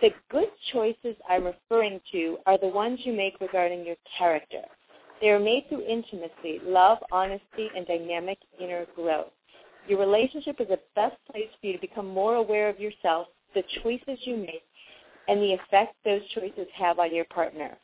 The 0.00 0.10
good 0.30 0.48
choices 0.72 1.16
I'm 1.28 1.44
referring 1.44 2.00
to 2.12 2.38
are 2.46 2.56
the 2.56 2.68
ones 2.68 3.00
you 3.02 3.12
make 3.12 3.40
regarding 3.40 3.84
your 3.84 3.96
character. 4.16 4.62
They 5.20 5.30
are 5.30 5.40
made 5.40 5.68
through 5.68 5.82
intimacy, 5.82 6.60
love, 6.64 6.98
honesty, 7.10 7.68
and 7.76 7.86
dynamic 7.86 8.38
inner 8.60 8.86
growth. 8.94 9.32
Your 9.88 9.98
relationship 9.98 10.60
is 10.60 10.68
the 10.68 10.78
best 10.94 11.16
place 11.30 11.48
for 11.60 11.66
you 11.66 11.72
to 11.72 11.80
become 11.80 12.06
more 12.06 12.36
aware 12.36 12.68
of 12.68 12.78
yourself, 12.78 13.28
the 13.54 13.62
choices 13.82 14.18
you 14.24 14.36
make, 14.36 14.62
and 15.28 15.40
the 15.40 15.54
effect 15.54 15.94
those 16.04 16.22
choices 16.34 16.66
have 16.74 16.98
on 16.98 17.14
your 17.14 17.24
partner. 17.26 17.76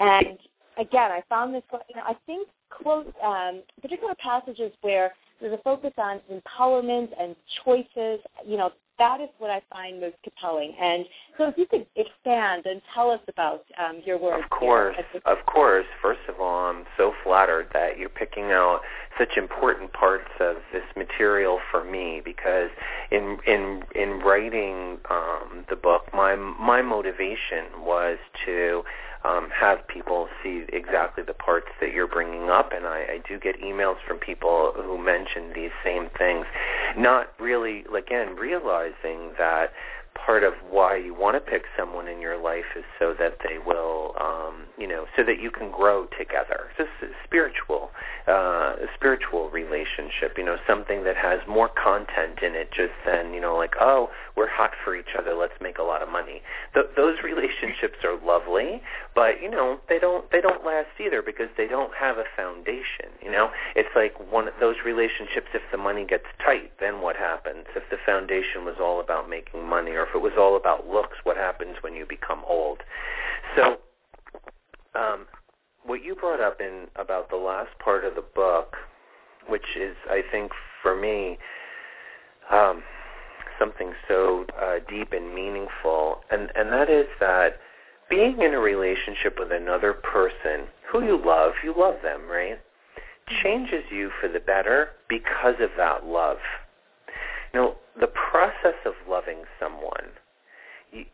And 0.00 0.38
again, 0.78 1.10
I 1.12 1.22
found 1.28 1.54
this, 1.54 1.62
you 1.88 1.96
know, 1.96 2.02
I 2.06 2.16
think 2.26 2.48
quote 2.70 3.14
um, 3.22 3.62
particular 3.80 4.14
passages 4.18 4.72
where 4.82 5.12
there's 5.40 5.54
a 5.54 5.62
focus 5.62 5.92
on 5.98 6.20
empowerment 6.32 7.08
and 7.18 7.36
choices. 7.64 8.20
You 8.46 8.56
know, 8.56 8.72
that 8.98 9.20
is 9.20 9.28
what 9.38 9.50
I 9.50 9.60
find 9.70 10.00
most 10.00 10.16
compelling. 10.22 10.74
And 10.80 11.04
so, 11.36 11.48
if 11.48 11.58
you 11.58 11.66
could 11.66 11.86
expand 11.96 12.66
and 12.66 12.80
tell 12.94 13.10
us 13.10 13.20
about 13.28 13.64
um, 13.78 14.00
your 14.04 14.18
work. 14.18 14.44
Of 14.44 14.50
course, 14.50 14.96
of 15.24 15.38
course. 15.46 15.86
First 16.00 16.20
of 16.28 16.40
all, 16.40 16.66
I'm 16.66 16.84
so 16.96 17.12
that 17.72 17.98
you're 17.98 18.08
picking 18.08 18.52
out 18.52 18.80
such 19.18 19.36
important 19.36 19.92
parts 19.92 20.30
of 20.40 20.56
this 20.72 20.84
material 20.96 21.60
for 21.70 21.84
me 21.84 22.20
because 22.24 22.70
in 23.10 23.38
in 23.46 23.82
in 23.94 24.20
writing 24.20 24.98
um, 25.10 25.64
the 25.68 25.76
book, 25.76 26.02
my 26.12 26.34
my 26.36 26.82
motivation 26.82 27.64
was 27.84 28.18
to 28.44 28.82
um, 29.24 29.48
have 29.50 29.86
people 29.88 30.28
see 30.42 30.64
exactly 30.72 31.24
the 31.24 31.32
parts 31.32 31.68
that 31.80 31.92
you're 31.92 32.06
bringing 32.06 32.50
up, 32.50 32.72
and 32.72 32.86
I, 32.86 32.98
I 33.14 33.20
do 33.26 33.38
get 33.38 33.60
emails 33.60 33.96
from 34.06 34.18
people 34.18 34.72
who 34.76 34.98
mention 34.98 35.52
these 35.54 35.70
same 35.82 36.10
things, 36.18 36.44
not 36.96 37.32
really, 37.40 37.84
again, 37.96 38.36
realizing 38.36 39.32
that 39.38 39.72
part 40.14 40.44
of 40.44 40.54
why 40.70 40.96
you 40.96 41.14
want 41.14 41.36
to 41.36 41.40
pick 41.40 41.64
someone 41.76 42.08
in 42.08 42.20
your 42.20 42.40
life 42.40 42.64
is 42.76 42.84
so 42.98 43.14
that 43.18 43.38
they 43.46 43.58
will, 43.58 44.14
um, 44.20 44.64
you 44.78 44.86
know, 44.86 45.06
so 45.16 45.22
that 45.24 45.40
you 45.40 45.50
can 45.50 45.70
grow 45.70 46.06
together. 46.18 46.70
This 46.78 46.88
is 47.02 47.10
spiritual, 47.24 47.90
uh, 48.26 48.76
a 48.80 48.86
spiritual 48.94 49.50
relationship. 49.50 50.38
You 50.38 50.44
know, 50.44 50.56
something 50.66 51.04
that 51.04 51.16
has 51.16 51.40
more 51.48 51.68
content 51.68 52.40
in 52.42 52.54
it 52.54 52.70
just 52.72 52.94
than 53.04 53.34
you 53.34 53.40
know, 53.40 53.56
like 53.56 53.74
oh, 53.80 54.10
we're 54.36 54.48
hot 54.48 54.72
for 54.84 54.96
each 54.96 55.14
other. 55.18 55.34
Let's 55.34 55.60
make 55.60 55.78
a 55.78 55.82
lot 55.82 56.02
of 56.02 56.08
money. 56.08 56.42
Th- 56.72 56.86
those 56.96 57.18
relationships 57.22 57.98
are 58.04 58.18
lovely, 58.24 58.82
but 59.14 59.42
you 59.42 59.50
know, 59.50 59.78
they 59.88 59.98
don't 59.98 60.30
they 60.30 60.40
don't 60.40 60.64
last 60.64 60.88
either 60.98 61.22
because 61.22 61.48
they 61.56 61.66
don't 61.66 61.92
have 61.94 62.18
a 62.18 62.24
foundation. 62.36 63.12
You 63.22 63.30
know, 63.30 63.50
it's 63.76 63.92
like 63.94 64.14
one 64.30 64.48
of 64.48 64.54
those 64.60 64.76
relationships. 64.84 65.48
If 65.54 65.62
the 65.70 65.78
money 65.78 66.06
gets 66.06 66.26
tight, 66.44 66.72
then 66.80 67.00
what 67.00 67.16
happens? 67.16 67.66
If 67.76 67.84
the 67.90 67.98
foundation 68.04 68.64
was 68.64 68.76
all 68.80 69.00
about 69.00 69.28
making 69.28 69.68
money 69.68 69.92
or 69.92 70.03
if 70.04 70.14
it 70.14 70.22
was 70.22 70.32
all 70.38 70.56
about 70.56 70.88
looks, 70.88 71.18
what 71.24 71.36
happens 71.36 71.76
when 71.80 71.94
you 71.94 72.06
become 72.06 72.42
old? 72.48 72.78
So, 73.56 73.78
um, 74.94 75.26
what 75.84 76.04
you 76.04 76.14
brought 76.14 76.40
up 76.40 76.60
in 76.60 76.86
about 76.96 77.30
the 77.30 77.36
last 77.36 77.70
part 77.78 78.04
of 78.04 78.14
the 78.14 78.24
book, 78.34 78.76
which 79.48 79.76
is, 79.76 79.96
I 80.08 80.22
think, 80.30 80.52
for 80.82 80.96
me, 80.96 81.38
um, 82.50 82.82
something 83.58 83.92
so 84.08 84.46
uh, 84.60 84.76
deep 84.88 85.12
and 85.12 85.34
meaningful, 85.34 86.20
and 86.30 86.50
and 86.54 86.72
that 86.72 86.90
is 86.90 87.06
that 87.20 87.60
being 88.10 88.40
in 88.42 88.54
a 88.54 88.58
relationship 88.58 89.38
with 89.38 89.52
another 89.52 89.92
person 89.92 90.66
who 90.90 91.04
you 91.04 91.20
love, 91.24 91.52
you 91.62 91.74
love 91.76 91.96
them, 92.02 92.22
right? 92.30 92.58
Changes 93.42 93.84
you 93.90 94.10
for 94.20 94.28
the 94.28 94.40
better 94.40 94.90
because 95.08 95.54
of 95.60 95.70
that 95.76 96.04
love. 96.04 96.36
You 97.52 97.60
know, 97.60 97.74
the 97.98 98.06
process 98.06 98.74
of 98.84 98.94
loving 99.08 99.44
someone, 99.58 100.10
you, 100.92 101.04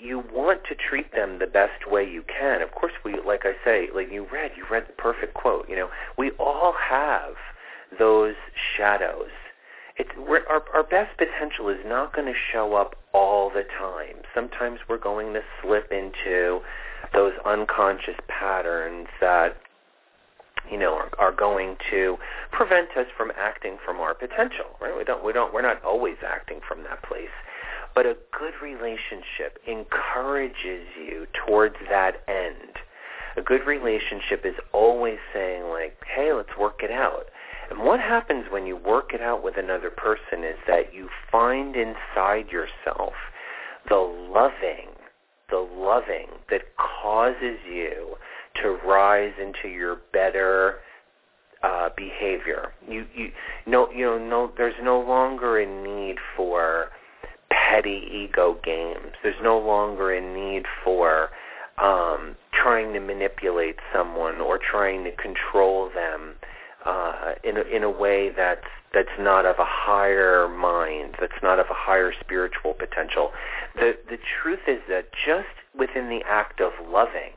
you 0.00 0.24
want 0.32 0.64
to 0.64 0.74
treat 0.74 1.12
them 1.12 1.38
the 1.38 1.46
best 1.46 1.90
way 1.90 2.08
you 2.08 2.22
can. 2.22 2.62
Of 2.62 2.72
course, 2.72 2.92
we, 3.04 3.14
like 3.26 3.44
I 3.44 3.52
say, 3.64 3.88
like 3.94 4.10
you 4.10 4.26
read, 4.30 4.52
you 4.56 4.64
read 4.70 4.86
the 4.88 4.92
perfect 4.92 5.34
quote. 5.34 5.68
You 5.68 5.76
know, 5.76 5.90
we 6.18 6.30
all 6.32 6.72
have 6.72 7.34
those 7.98 8.34
shadows. 8.76 9.30
It's 9.96 10.10
we're, 10.18 10.44
our 10.48 10.64
our 10.74 10.82
best 10.82 11.16
potential 11.16 11.68
is 11.68 11.78
not 11.86 12.12
going 12.12 12.26
to 12.26 12.38
show 12.52 12.74
up 12.74 12.96
all 13.12 13.48
the 13.48 13.62
time. 13.78 14.22
Sometimes 14.34 14.80
we're 14.88 14.98
going 14.98 15.34
to 15.34 15.42
slip 15.62 15.92
into 15.92 16.60
those 17.12 17.32
unconscious 17.44 18.16
patterns 18.26 19.06
that 19.20 19.56
you 20.70 20.78
know, 20.78 20.94
are, 20.94 21.10
are 21.18 21.32
going 21.32 21.76
to 21.90 22.16
prevent 22.52 22.96
us 22.96 23.06
from 23.16 23.32
acting 23.36 23.78
from 23.84 23.98
our 23.98 24.14
potential. 24.14 24.66
Right? 24.80 24.96
We 24.96 25.04
don't, 25.04 25.24
we 25.24 25.32
don't, 25.32 25.52
we're 25.52 25.62
not 25.62 25.82
always 25.84 26.16
acting 26.26 26.60
from 26.66 26.82
that 26.84 27.02
place. 27.02 27.34
But 27.94 28.06
a 28.06 28.16
good 28.36 28.54
relationship 28.60 29.58
encourages 29.66 30.86
you 30.98 31.26
towards 31.46 31.76
that 31.88 32.22
end. 32.26 32.78
A 33.36 33.42
good 33.42 33.66
relationship 33.66 34.44
is 34.44 34.54
always 34.72 35.18
saying 35.32 35.64
like, 35.64 35.96
hey, 36.06 36.32
let's 36.32 36.56
work 36.58 36.82
it 36.82 36.90
out. 36.90 37.26
And 37.70 37.80
what 37.80 38.00
happens 38.00 38.46
when 38.50 38.66
you 38.66 38.76
work 38.76 39.12
it 39.14 39.20
out 39.20 39.42
with 39.42 39.56
another 39.56 39.90
person 39.90 40.44
is 40.44 40.56
that 40.66 40.92
you 40.92 41.08
find 41.30 41.76
inside 41.76 42.48
yourself 42.50 43.14
the 43.88 43.96
loving, 43.96 44.90
the 45.50 45.58
loving 45.58 46.28
that 46.50 46.62
causes 46.76 47.58
you 47.68 48.16
to 48.62 48.78
rise 48.86 49.32
into 49.40 49.68
your 49.68 49.96
better 50.12 50.80
uh, 51.62 51.88
behavior. 51.96 52.72
You 52.88 53.06
you 53.14 53.32
no 53.66 53.90
you 53.90 54.04
know 54.04 54.18
no 54.18 54.52
there's 54.56 54.74
no 54.82 55.00
longer 55.00 55.58
a 55.58 55.66
need 55.66 56.16
for 56.36 56.90
petty 57.50 58.06
ego 58.12 58.58
games. 58.62 59.14
There's 59.22 59.42
no 59.42 59.58
longer 59.58 60.12
a 60.12 60.20
need 60.20 60.66
for 60.84 61.30
um, 61.78 62.36
trying 62.52 62.92
to 62.92 63.00
manipulate 63.00 63.76
someone 63.92 64.40
or 64.40 64.58
trying 64.58 65.04
to 65.04 65.12
control 65.12 65.90
them 65.94 66.34
uh, 66.84 67.32
in 67.42 67.56
a, 67.56 67.62
in 67.62 67.82
a 67.82 67.90
way 67.90 68.30
that's 68.30 68.66
that's 68.92 69.08
not 69.18 69.44
of 69.44 69.56
a 69.58 69.66
higher 69.66 70.48
mind, 70.48 71.16
that's 71.20 71.42
not 71.42 71.58
of 71.58 71.66
a 71.70 71.74
higher 71.74 72.12
spiritual 72.20 72.74
potential. 72.74 73.32
The 73.74 73.96
the 74.08 74.18
truth 74.18 74.68
is 74.68 74.80
that 74.88 75.06
just 75.12 75.48
within 75.76 76.08
the 76.08 76.22
act 76.26 76.60
of 76.60 76.72
loving, 76.88 77.32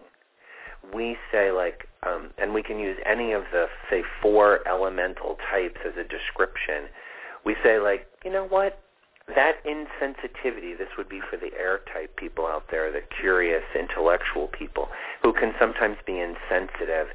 we 0.93 1.17
say 1.31 1.51
like, 1.51 1.87
um, 2.05 2.31
and 2.37 2.53
we 2.53 2.63
can 2.63 2.79
use 2.79 2.97
any 3.05 3.31
of 3.33 3.43
the 3.51 3.67
say 3.89 4.03
four 4.21 4.67
elemental 4.67 5.37
types 5.51 5.79
as 5.85 5.93
a 5.97 6.03
description. 6.03 6.89
We 7.45 7.55
say 7.63 7.79
like, 7.79 8.07
you 8.23 8.31
know 8.31 8.45
what? 8.45 8.79
That 9.35 9.55
insensitivity, 9.65 10.77
this 10.77 10.87
would 10.97 11.09
be 11.09 11.19
for 11.29 11.35
the 11.35 11.51
air 11.59 11.81
type 11.93 12.15
people 12.15 12.45
out 12.45 12.65
there, 12.71 12.91
the 12.91 13.01
curious 13.19 13.63
intellectual 13.77 14.47
people 14.47 14.87
who 15.21 15.33
can 15.33 15.53
sometimes 15.59 15.97
be 16.05 16.19
insensitive. 16.19 17.07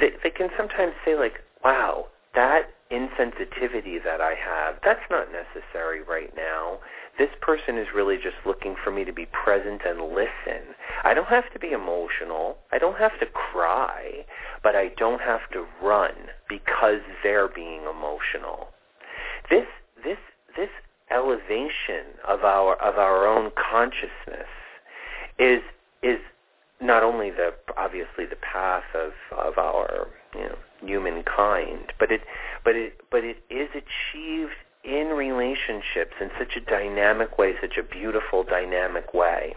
They, 0.00 0.10
they 0.22 0.30
can 0.30 0.50
sometimes 0.56 0.92
say 1.04 1.16
like, 1.16 1.40
wow, 1.64 2.06
that 2.34 2.70
insensitivity 2.90 4.02
that 4.02 4.20
I 4.20 4.34
have, 4.34 4.76
that's 4.84 5.04
not 5.10 5.28
necessary 5.32 6.02
right 6.02 6.34
now. 6.36 6.78
This 7.18 7.30
person 7.40 7.78
is 7.78 7.88
really 7.94 8.16
just 8.16 8.36
looking 8.44 8.74
for 8.82 8.90
me 8.90 9.04
to 9.04 9.12
be 9.12 9.26
present 9.26 9.82
and 9.86 10.00
listen. 10.00 10.74
I 11.04 11.14
don't 11.14 11.28
have 11.28 11.52
to 11.52 11.58
be 11.58 11.70
emotional. 11.70 12.58
I 12.72 12.78
don't 12.78 12.98
have 12.98 13.18
to 13.20 13.26
cry, 13.26 14.24
but 14.62 14.74
I 14.74 14.88
don't 14.96 15.20
have 15.20 15.48
to 15.52 15.66
run 15.82 16.14
because 16.48 17.00
they're 17.22 17.48
being 17.48 17.82
emotional. 17.82 18.68
This 19.50 19.66
this 20.02 20.18
this 20.56 20.70
elevation 21.10 22.18
of 22.26 22.44
our 22.44 22.74
of 22.76 22.98
our 22.98 23.26
own 23.26 23.50
consciousness 23.50 24.48
is 25.38 25.62
is 26.02 26.18
not 26.80 27.02
only 27.02 27.30
the 27.30 27.52
obviously 27.76 28.26
the 28.26 28.36
path 28.36 28.84
of 28.94 29.12
of 29.36 29.58
our 29.58 30.08
you 30.34 30.40
know 30.40 30.58
humankind, 30.82 31.92
but 31.98 32.10
it 32.10 32.22
but 32.64 32.76
it 32.76 33.00
but 33.10 33.24
it 33.24 33.38
is 33.50 33.68
achieved 33.70 34.52
in 34.82 35.08
relationships 35.08 36.14
in 36.20 36.30
such 36.38 36.56
a 36.56 36.60
dynamic 36.60 37.38
way, 37.38 37.54
such 37.60 37.76
a 37.76 37.82
beautiful 37.82 38.42
dynamic 38.42 39.12
way 39.12 39.54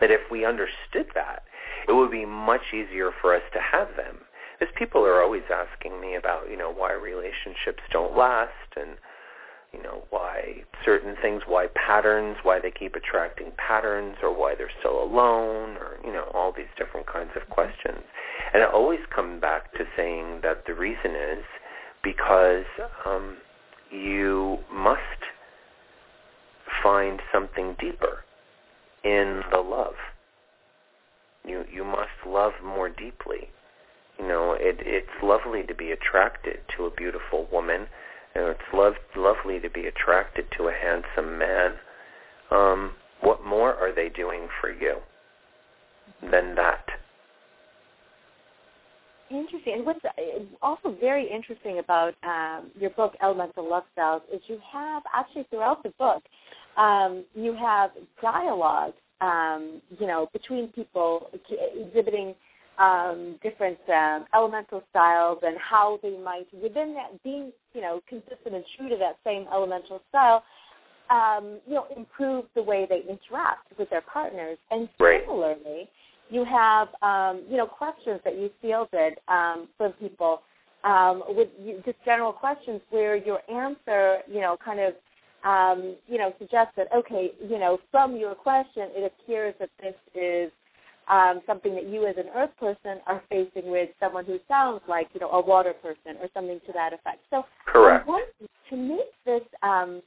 that 0.00 0.10
if 0.10 0.20
we 0.30 0.44
understood 0.44 1.06
that, 1.14 1.42
it 1.88 1.92
would 1.92 2.10
be 2.10 2.24
much 2.24 2.72
easier 2.72 3.10
for 3.20 3.34
us 3.34 3.42
to 3.52 3.60
have 3.60 3.88
them. 3.96 4.18
Because 4.58 4.72
people 4.76 5.04
are 5.04 5.22
always 5.22 5.42
asking 5.52 6.00
me 6.00 6.14
about, 6.14 6.50
you 6.50 6.56
know, 6.56 6.72
why 6.72 6.92
relationships 6.92 7.82
don't 7.90 8.16
last 8.16 8.76
and 8.76 8.96
you 9.72 9.82
know, 9.82 10.04
why 10.10 10.62
certain 10.84 11.16
things, 11.20 11.42
why 11.46 11.66
patterns, 11.74 12.36
why 12.42 12.58
they 12.60 12.70
keep 12.70 12.94
attracting 12.94 13.52
patterns, 13.56 14.16
or 14.22 14.36
why 14.36 14.54
they're 14.54 14.70
still 14.80 15.02
alone, 15.02 15.76
or, 15.76 15.98
you 16.04 16.12
know, 16.12 16.30
all 16.34 16.52
these 16.52 16.70
different 16.78 17.06
kinds 17.06 17.30
of 17.36 17.48
questions. 17.50 18.02
And 18.54 18.62
I 18.62 18.66
always 18.66 19.00
come 19.14 19.40
back 19.40 19.72
to 19.74 19.84
saying 19.96 20.40
that 20.42 20.64
the 20.66 20.74
reason 20.74 21.12
is 21.12 21.44
because 22.02 22.64
um, 23.04 23.36
you 23.90 24.58
must 24.72 25.00
find 26.82 27.20
something 27.32 27.76
deeper 27.80 28.24
in 29.04 29.42
the 29.52 29.60
love. 29.60 29.94
You 31.44 31.64
you 31.72 31.84
must 31.84 32.26
love 32.26 32.52
more 32.64 32.88
deeply. 32.88 33.50
You 34.18 34.26
know, 34.26 34.56
it 34.58 34.78
it's 34.80 35.22
lovely 35.22 35.62
to 35.64 35.74
be 35.74 35.92
attracted 35.92 36.58
to 36.76 36.86
a 36.86 36.90
beautiful 36.90 37.46
woman 37.52 37.86
it's 38.38 38.60
love, 38.72 38.94
lovely 39.16 39.60
to 39.60 39.70
be 39.70 39.86
attracted 39.86 40.46
to 40.56 40.68
a 40.68 40.72
handsome 40.72 41.38
man. 41.38 41.72
Um, 42.50 42.92
what 43.20 43.44
more 43.44 43.74
are 43.74 43.94
they 43.94 44.08
doing 44.08 44.48
for 44.60 44.70
you 44.70 44.96
than 46.22 46.54
that? 46.54 46.84
Interesting. 49.30 49.74
And 49.74 49.86
what's 49.86 50.00
also 50.62 50.96
very 51.00 51.28
interesting 51.28 51.80
about 51.80 52.14
um, 52.22 52.70
your 52.78 52.90
book, 52.90 53.14
Elemental 53.22 53.68
Love 53.68 53.82
Styles, 53.92 54.22
is 54.32 54.40
you 54.46 54.58
have 54.72 55.02
actually 55.12 55.46
throughout 55.50 55.82
the 55.82 55.90
book, 55.98 56.22
um, 56.76 57.24
you 57.34 57.54
have 57.54 57.90
dialogue, 58.22 58.92
um, 59.20 59.82
you 59.98 60.06
know, 60.06 60.28
between 60.32 60.68
people 60.68 61.28
exhibiting 61.74 62.34
um, 62.78 63.38
different 63.42 63.78
um, 63.88 64.26
elemental 64.34 64.82
styles 64.90 65.38
and 65.42 65.56
how 65.58 65.98
they 66.02 66.16
might, 66.18 66.46
within 66.52 66.94
that, 66.94 67.22
being 67.22 67.52
you 67.72 67.80
know 67.80 68.00
consistent 68.08 68.54
and 68.54 68.64
true 68.76 68.88
to 68.88 68.96
that 68.96 69.16
same 69.24 69.46
elemental 69.52 70.00
style, 70.08 70.42
um, 71.10 71.58
you 71.66 71.74
know, 71.74 71.86
improve 71.96 72.44
the 72.54 72.62
way 72.62 72.86
they 72.88 73.02
interact 73.08 73.78
with 73.78 73.88
their 73.90 74.02
partners. 74.02 74.58
And 74.70 74.88
similarly, 74.98 75.88
you 76.30 76.44
have 76.44 76.88
um, 77.02 77.44
you 77.48 77.56
know 77.56 77.66
questions 77.66 78.20
that 78.24 78.36
you 78.36 78.50
fielded 78.60 79.18
um, 79.28 79.68
from 79.76 79.92
people 79.92 80.42
um, 80.84 81.22
with 81.28 81.48
just 81.84 81.98
general 82.04 82.32
questions 82.32 82.80
where 82.90 83.16
your 83.16 83.40
answer, 83.50 84.18
you 84.28 84.40
know, 84.40 84.56
kind 84.64 84.80
of 84.80 84.94
um, 85.44 85.96
you 86.08 86.18
know, 86.18 86.32
suggests 86.38 86.72
that 86.76 86.88
okay, 86.94 87.32
you 87.48 87.58
know, 87.58 87.78
from 87.90 88.16
your 88.16 88.34
question, 88.34 88.88
it 88.94 89.12
appears 89.12 89.54
that 89.60 89.70
this 89.80 89.94
is 90.14 90.50
um, 91.08 91.40
something 91.46 91.74
that 91.74 91.88
you 91.88 92.06
as 92.06 92.16
an 92.16 92.26
earth 92.34 92.50
person 92.58 93.00
are 93.06 93.22
facing 93.28 93.70
with 93.70 93.90
someone 94.00 94.24
who 94.24 94.38
sounds 94.48 94.80
like, 94.88 95.08
you 95.14 95.20
know, 95.20 95.30
a 95.30 95.40
water 95.40 95.72
person 95.72 96.18
or 96.20 96.28
something 96.34 96.60
to 96.66 96.72
that 96.72 96.92
effect. 96.92 97.18
So 97.30 97.44
Correct. 97.66 98.08
To 98.70 98.76
make 98.76 99.12
this, 99.24 99.42
um, 99.62 100.02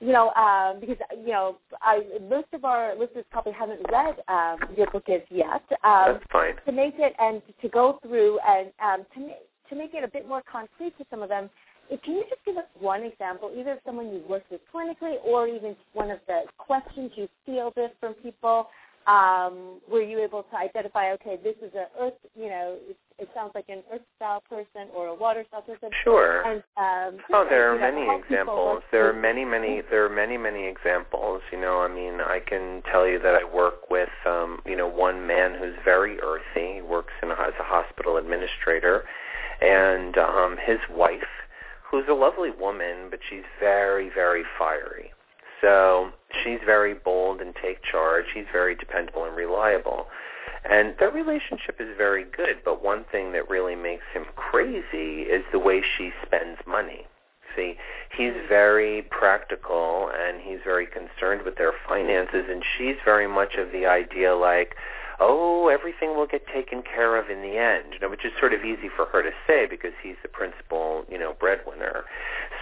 you 0.00 0.12
know, 0.12 0.30
um, 0.32 0.78
because, 0.80 0.96
you 1.18 1.32
know, 1.32 1.56
I, 1.80 2.02
most 2.28 2.48
of 2.52 2.64
our 2.66 2.94
listeners 2.98 3.24
probably 3.30 3.52
haven't 3.52 3.80
read 3.90 4.16
um, 4.28 4.58
your 4.76 4.90
book 4.90 5.08
as 5.08 5.22
yet. 5.30 5.62
Um, 5.82 6.18
That's 6.18 6.24
fine. 6.30 6.54
To 6.66 6.72
make 6.72 6.94
it 6.98 7.14
and 7.18 7.40
to 7.62 7.68
go 7.68 7.98
through 8.02 8.38
and 8.46 8.70
um, 8.84 9.06
to, 9.14 9.20
make, 9.20 9.36
to 9.70 9.76
make 9.76 9.94
it 9.94 10.04
a 10.04 10.08
bit 10.08 10.28
more 10.28 10.42
concrete 10.50 10.96
to 10.98 11.06
some 11.10 11.22
of 11.22 11.30
them, 11.30 11.48
can 12.04 12.14
you 12.14 12.24
just 12.28 12.44
give 12.44 12.56
us 12.56 12.64
one 12.78 13.04
example, 13.04 13.50
either 13.56 13.72
of 13.72 13.78
someone 13.86 14.12
you've 14.12 14.28
worked 14.28 14.50
with 14.50 14.60
clinically 14.74 15.14
or 15.24 15.46
even 15.46 15.76
one 15.92 16.10
of 16.10 16.18
the 16.26 16.42
questions 16.58 17.12
you 17.14 17.28
fielded 17.44 17.92
from 18.00 18.14
people 18.14 18.66
um, 19.06 19.80
were 19.88 20.02
you 20.02 20.18
able 20.18 20.42
to 20.42 20.56
identify, 20.56 21.12
okay, 21.12 21.38
this 21.42 21.54
is 21.62 21.72
an 21.74 21.86
earth, 22.00 22.14
you 22.34 22.48
know, 22.48 22.76
it, 22.88 22.96
it 23.18 23.28
sounds 23.34 23.52
like 23.54 23.68
an 23.68 23.82
earth 23.92 24.02
style 24.16 24.42
person 24.48 24.90
or 24.94 25.06
a 25.08 25.14
water 25.14 25.44
style 25.48 25.62
person? 25.62 25.90
Sure. 26.02 26.42
And, 26.42 26.62
um, 26.76 27.20
oh, 27.32 27.46
there 27.48 27.72
are 27.72 27.78
many 27.78 28.06
examples. 28.18 28.82
There 28.90 29.08
are 29.08 29.12
many, 29.12 29.44
many, 29.44 29.80
there 29.90 30.04
are 30.04 30.14
many, 30.14 30.36
many 30.36 30.66
examples. 30.66 31.42
You 31.52 31.60
know, 31.60 31.80
I 31.80 31.88
mean, 31.88 32.20
I 32.20 32.40
can 32.44 32.82
tell 32.90 33.06
you 33.06 33.20
that 33.20 33.34
I 33.34 33.44
work 33.44 33.88
with, 33.90 34.08
um, 34.26 34.60
you 34.66 34.76
know, 34.76 34.88
one 34.88 35.26
man 35.26 35.54
who's 35.56 35.76
very 35.84 36.18
earthy. 36.20 36.74
He 36.76 36.82
works 36.82 37.12
in 37.22 37.30
a, 37.30 37.34
as 37.34 37.54
a 37.60 37.64
hospital 37.64 38.16
administrator, 38.16 39.04
and 39.60 40.18
um, 40.18 40.56
his 40.66 40.78
wife, 40.90 41.22
who's 41.88 42.04
a 42.10 42.14
lovely 42.14 42.50
woman, 42.50 43.08
but 43.08 43.20
she's 43.30 43.44
very, 43.60 44.10
very 44.12 44.42
fiery 44.58 45.12
so 45.60 46.10
she's 46.42 46.60
very 46.64 46.94
bold 46.94 47.40
and 47.40 47.54
take 47.54 47.82
charge. 47.82 48.26
He's 48.34 48.46
very 48.52 48.74
dependable 48.74 49.24
and 49.24 49.36
reliable. 49.36 50.06
And 50.68 50.94
their 50.98 51.10
relationship 51.10 51.76
is 51.80 51.96
very 51.96 52.24
good, 52.24 52.56
but 52.64 52.82
one 52.82 53.04
thing 53.10 53.32
that 53.32 53.48
really 53.48 53.76
makes 53.76 54.04
him 54.12 54.24
crazy 54.34 55.22
is 55.22 55.44
the 55.52 55.58
way 55.58 55.82
she 55.96 56.12
spends 56.24 56.58
money. 56.66 57.06
See, 57.54 57.76
he's 58.16 58.34
very 58.48 59.02
practical 59.10 60.10
and 60.12 60.40
he's 60.42 60.58
very 60.64 60.86
concerned 60.86 61.42
with 61.42 61.56
their 61.56 61.72
finances 61.88 62.44
and 62.50 62.62
she's 62.76 62.96
very 63.04 63.26
much 63.26 63.54
of 63.54 63.72
the 63.72 63.86
idea 63.86 64.34
like, 64.34 64.74
oh, 65.20 65.68
everything 65.68 66.16
will 66.16 66.26
get 66.26 66.46
taken 66.46 66.82
care 66.82 67.16
of 67.16 67.30
in 67.30 67.42
the 67.42 67.58
end, 67.58 67.92
you 67.92 67.98
know, 68.00 68.08
which 68.08 68.24
is 68.24 68.32
sort 68.38 68.52
of 68.52 68.64
easy 68.64 68.88
for 68.94 69.06
her 69.06 69.22
to 69.22 69.30
say 69.46 69.66
because 69.68 69.92
he's 70.02 70.16
the 70.22 70.28
principal, 70.28 71.04
you 71.10 71.18
know, 71.18 71.34
breadwinner. 71.38 72.04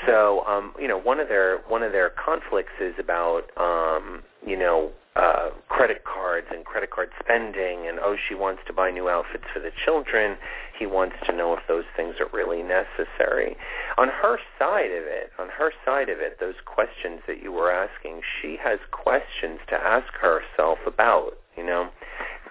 So, 0.06 0.44
um, 0.46 0.74
you 0.78 0.88
know, 0.88 0.98
one 0.98 1.20
of 1.20 1.28
their 1.28 1.58
one 1.68 1.82
of 1.82 1.92
their 1.92 2.10
conflicts 2.10 2.72
is 2.80 2.94
about, 2.98 3.50
um, 3.56 4.22
you 4.46 4.56
know, 4.56 4.92
uh, 5.16 5.50
credit 5.68 6.02
cards 6.04 6.48
and 6.50 6.64
credit 6.64 6.90
card 6.90 7.08
spending, 7.22 7.86
and 7.86 7.98
oh, 8.00 8.16
she 8.28 8.34
wants 8.34 8.62
to 8.66 8.72
buy 8.72 8.90
new 8.90 9.08
outfits 9.08 9.44
for 9.52 9.60
the 9.60 9.70
children. 9.84 10.36
He 10.76 10.86
wants 10.86 11.14
to 11.26 11.32
know 11.32 11.54
if 11.54 11.60
those 11.68 11.84
things 11.96 12.16
are 12.18 12.28
really 12.32 12.62
necessary. 12.62 13.56
On 13.96 14.08
her 14.08 14.38
side 14.58 14.90
of 14.90 15.04
it, 15.06 15.30
on 15.38 15.48
her 15.50 15.72
side 15.84 16.08
of 16.08 16.18
it, 16.18 16.40
those 16.40 16.56
questions 16.64 17.20
that 17.28 17.40
you 17.40 17.52
were 17.52 17.70
asking, 17.70 18.22
she 18.42 18.56
has 18.62 18.80
questions 18.90 19.60
to 19.68 19.76
ask 19.76 20.12
herself 20.14 20.78
about. 20.84 21.38
You 21.56 21.64
know, 21.64 21.90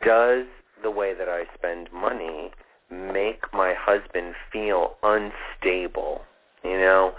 does 0.06 0.46
the 0.82 0.92
way 0.92 1.14
that 1.14 1.30
I 1.30 1.46
spend 1.54 1.90
money 1.94 2.52
make 2.92 3.54
my 3.54 3.74
husband 3.74 4.36
feel 4.52 4.96
unstable? 5.04 6.22
You 6.64 6.78
know, 6.78 7.14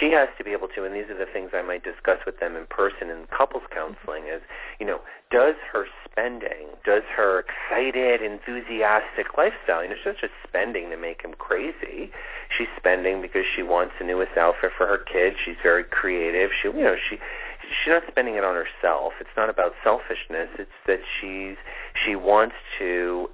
she 0.00 0.10
has 0.12 0.28
to 0.38 0.44
be 0.44 0.52
able 0.52 0.68
to, 0.68 0.84
and 0.84 0.94
these 0.94 1.10
are 1.10 1.18
the 1.18 1.30
things 1.30 1.50
I 1.52 1.60
might 1.60 1.84
discuss 1.84 2.18
with 2.24 2.40
them 2.40 2.56
in 2.56 2.64
person 2.66 3.10
in 3.10 3.26
couples 3.26 3.64
counseling 3.70 4.24
is, 4.24 4.40
you 4.80 4.86
know, 4.86 5.00
does 5.30 5.54
her 5.70 5.84
spending, 6.04 6.72
does 6.82 7.02
her 7.14 7.44
excited, 7.44 8.22
enthusiastic 8.22 9.36
lifestyle, 9.36 9.82
you 9.82 9.90
know, 9.90 9.96
she's 9.96 10.06
not 10.06 10.16
just 10.18 10.32
spending 10.48 10.88
to 10.88 10.96
make 10.96 11.20
him 11.20 11.34
crazy. 11.36 12.10
She's 12.56 12.68
spending 12.76 13.20
because 13.20 13.44
she 13.54 13.62
wants 13.62 13.92
the 13.98 14.06
newest 14.06 14.36
outfit 14.38 14.72
for 14.76 14.86
her 14.86 14.98
kids. 14.98 15.36
She's 15.44 15.60
very 15.62 15.84
creative. 15.84 16.50
She, 16.62 16.68
you 16.68 16.84
know, 16.84 16.96
she, 16.96 17.18
she's 17.68 17.92
not 17.92 18.02
spending 18.08 18.36
it 18.36 18.44
on 18.44 18.54
herself. 18.54 19.14
It's 19.20 19.30
not 19.36 19.50
about 19.50 19.72
selfishness. 19.82 20.48
It's 20.58 20.70
that 20.86 21.00
she's 21.20 21.56
she 22.04 22.16
wants 22.16 22.54
to 22.78 23.30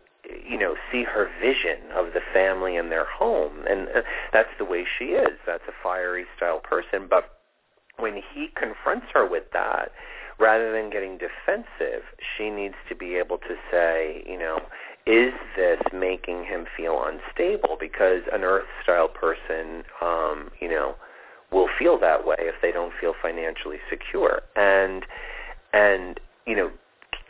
you 0.46 0.58
know 0.58 0.76
see 0.90 1.04
her 1.04 1.28
vision 1.40 1.78
of 1.94 2.12
the 2.14 2.20
family 2.32 2.76
and 2.76 2.90
their 2.90 3.06
home 3.06 3.64
and 3.68 3.88
uh, 3.88 4.02
that's 4.32 4.48
the 4.58 4.64
way 4.64 4.84
she 4.98 5.06
is 5.06 5.38
that's 5.46 5.64
a 5.68 5.72
fiery 5.82 6.24
style 6.36 6.60
person 6.60 7.06
but 7.08 7.38
when 7.98 8.14
he 8.32 8.48
confronts 8.54 9.06
her 9.12 9.28
with 9.28 9.44
that 9.52 9.90
rather 10.38 10.72
than 10.72 10.90
getting 10.90 11.18
defensive 11.18 12.02
she 12.36 12.50
needs 12.50 12.76
to 12.88 12.94
be 12.94 13.16
able 13.16 13.38
to 13.38 13.56
say 13.70 14.22
you 14.26 14.38
know 14.38 14.60
is 15.06 15.32
this 15.56 15.80
making 15.92 16.44
him 16.44 16.66
feel 16.76 17.02
unstable 17.04 17.76
because 17.78 18.22
an 18.32 18.44
earth 18.44 18.66
style 18.82 19.08
person 19.08 19.82
um 20.00 20.50
you 20.60 20.68
know 20.68 20.94
will 21.52 21.68
feel 21.78 21.98
that 21.98 22.26
way 22.26 22.36
if 22.38 22.54
they 22.62 22.72
don't 22.72 22.92
feel 23.00 23.14
financially 23.20 23.78
secure 23.90 24.42
and 24.56 25.04
and 25.72 26.20
you 26.46 26.56
know 26.56 26.70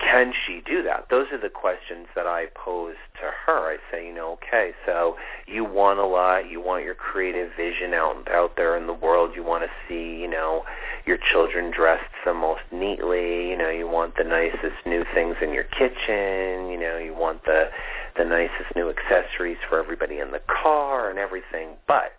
can 0.03 0.33
she 0.47 0.61
do 0.67 0.83
that? 0.83 1.07
Those 1.11 1.29
are 1.33 1.39
the 1.39 1.49
questions 1.49 2.09
that 2.15 2.27
I 2.27 2.47
pose 2.55 2.97
to 3.21 3.31
her. 3.47 3.73
I 3.73 3.77
say, 3.91 4.07
you 4.07 4.13
know, 4.13 4.33
okay, 4.33 4.73
so 4.85 5.17
you 5.47 5.65
want 5.65 6.01
a 6.01 6.07
lot, 6.07 6.51
you 6.51 6.61
want 6.61 6.85
your 6.85 6.95
creative 6.95 7.51
vision 7.57 7.95
out 7.95 8.29
out 8.31 8.57
there 8.57 8.77
in 8.77 8.87
the 8.87 8.93
world, 8.93 9.31
you 9.37 9.45
want 9.45 9.63
to 9.63 9.71
see, 9.89 10.21
you 10.21 10.29
know, 10.29 10.65
your 11.07 11.19
children 11.31 11.71
dressed 11.71 12.11
the 12.25 12.35
most 12.35 12.63
neatly, 12.73 13.49
you 13.49 13.57
know, 13.57 13.71
you 13.71 13.89
want 13.89 14.17
the 14.17 14.25
nicest 14.25 14.85
new 14.85 15.05
things 15.15 15.37
in 15.41 15.55
your 15.55 15.65
kitchen, 15.65 16.69
you 16.69 16.79
know, 16.79 16.99
you 16.99 17.15
want 17.17 17.45
the 17.45 17.71
the 18.17 18.25
nicest 18.25 18.75
new 18.75 18.91
accessories 18.91 19.59
for 19.69 19.79
everybody 19.79 20.19
in 20.19 20.33
the 20.33 20.43
car 20.63 21.11
and 21.11 21.19
everything. 21.19 21.71
But 21.87 22.13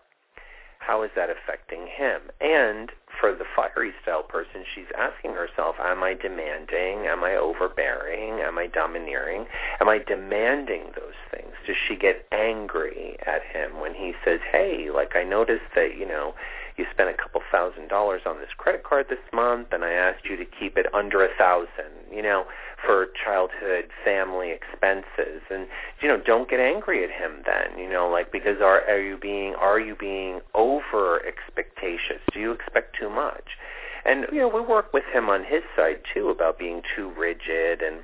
how 0.85 1.03
is 1.03 1.11
that 1.15 1.29
affecting 1.29 1.87
him? 1.87 2.21
And 2.41 2.91
for 3.19 3.33
the 3.33 3.45
fiery 3.55 3.93
style 4.01 4.23
person, 4.23 4.65
she's 4.73 4.91
asking 4.97 5.31
herself, 5.31 5.75
am 5.79 6.03
I 6.03 6.13
demanding? 6.13 7.07
Am 7.07 7.23
I 7.23 7.35
overbearing? 7.35 8.41
Am 8.41 8.57
I 8.57 8.67
domineering? 8.67 9.45
Am 9.79 9.87
I 9.87 9.99
demanding 9.99 10.91
those 10.95 11.17
things? 11.31 11.53
Does 11.65 11.77
she 11.87 11.95
get 11.95 12.25
angry 12.31 13.17
at 13.25 13.43
him 13.43 13.79
when 13.79 13.93
he 13.93 14.13
says, 14.25 14.39
hey, 14.51 14.89
like 14.93 15.15
I 15.15 15.23
noticed 15.23 15.71
that, 15.75 15.95
you 15.97 16.07
know, 16.07 16.33
you 16.77 16.85
spent 16.91 17.09
a 17.09 17.13
couple 17.13 17.41
thousand 17.51 17.87
dollars 17.87 18.23
on 18.25 18.39
this 18.39 18.49
credit 18.57 18.83
card 18.83 19.05
this 19.09 19.19
month 19.31 19.67
and 19.71 19.85
I 19.85 19.93
asked 19.93 20.25
you 20.25 20.35
to 20.37 20.45
keep 20.45 20.77
it 20.77 20.87
under 20.93 21.23
a 21.23 21.29
thousand, 21.37 21.93
you 22.11 22.21
know, 22.21 22.45
for 22.85 23.07
childhood 23.23 23.89
family 24.03 24.51
expenses 24.51 25.41
and 25.49 25.67
you 26.01 26.07
know, 26.07 26.17
don't 26.17 26.49
get 26.49 26.59
angry 26.59 27.03
at 27.03 27.09
him 27.09 27.43
then, 27.45 27.77
you 27.77 27.89
know, 27.89 28.09
like 28.09 28.31
because 28.31 28.61
are 28.61 28.81
are 28.89 29.01
you 29.01 29.17
being 29.17 29.55
are 29.55 29.79
you 29.79 29.95
being 29.95 30.41
over 30.53 31.25
expectatious? 31.25 32.21
Do 32.31 32.39
you 32.39 32.51
expect 32.51 32.95
too 32.99 33.09
much? 33.09 33.57
And 34.05 34.25
you 34.31 34.39
know, 34.39 34.49
we 34.49 34.61
work 34.61 34.91
with 34.93 35.05
him 35.13 35.29
on 35.29 35.43
his 35.43 35.63
side 35.75 36.01
too 36.13 36.29
about 36.29 36.59
being 36.59 36.81
too 36.95 37.11
rigid 37.17 37.81
and 37.81 37.99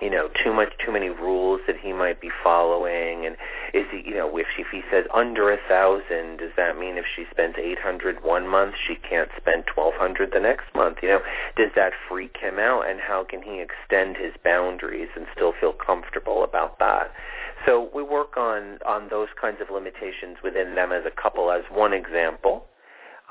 you 0.00 0.10
know, 0.10 0.28
too 0.42 0.52
much, 0.52 0.72
too 0.84 0.92
many 0.92 1.08
rules 1.08 1.60
that 1.66 1.76
he 1.76 1.92
might 1.92 2.20
be 2.20 2.30
following, 2.42 3.26
and 3.26 3.36
is 3.74 3.84
he, 3.90 4.08
you 4.08 4.14
know, 4.14 4.36
if 4.36 4.46
she, 4.54 4.62
if 4.62 4.68
he 4.70 4.82
says 4.90 5.04
under 5.12 5.50
a 5.50 5.58
thousand, 5.68 6.38
does 6.38 6.52
that 6.56 6.78
mean 6.78 6.96
if 6.96 7.04
she 7.14 7.24
spends 7.30 7.56
eight 7.58 7.78
hundred 7.78 8.22
one 8.22 8.46
month, 8.46 8.74
she 8.86 8.94
can't 8.94 9.30
spend 9.36 9.64
twelve 9.66 9.94
hundred 9.94 10.32
the 10.32 10.40
next 10.40 10.66
month? 10.74 10.98
You 11.02 11.08
know, 11.08 11.20
does 11.56 11.70
that 11.74 11.92
freak 12.08 12.36
him 12.40 12.58
out, 12.58 12.88
and 12.88 13.00
how 13.00 13.24
can 13.24 13.42
he 13.42 13.60
extend 13.60 14.16
his 14.16 14.32
boundaries 14.44 15.08
and 15.16 15.26
still 15.34 15.52
feel 15.58 15.72
comfortable 15.72 16.44
about 16.44 16.78
that? 16.78 17.10
So 17.66 17.90
we 17.94 18.02
work 18.02 18.36
on 18.36 18.78
on 18.86 19.08
those 19.08 19.28
kinds 19.40 19.58
of 19.60 19.68
limitations 19.72 20.38
within 20.44 20.74
them 20.74 20.92
as 20.92 21.04
a 21.06 21.22
couple 21.22 21.50
as 21.50 21.62
one 21.72 21.92
example. 21.92 22.66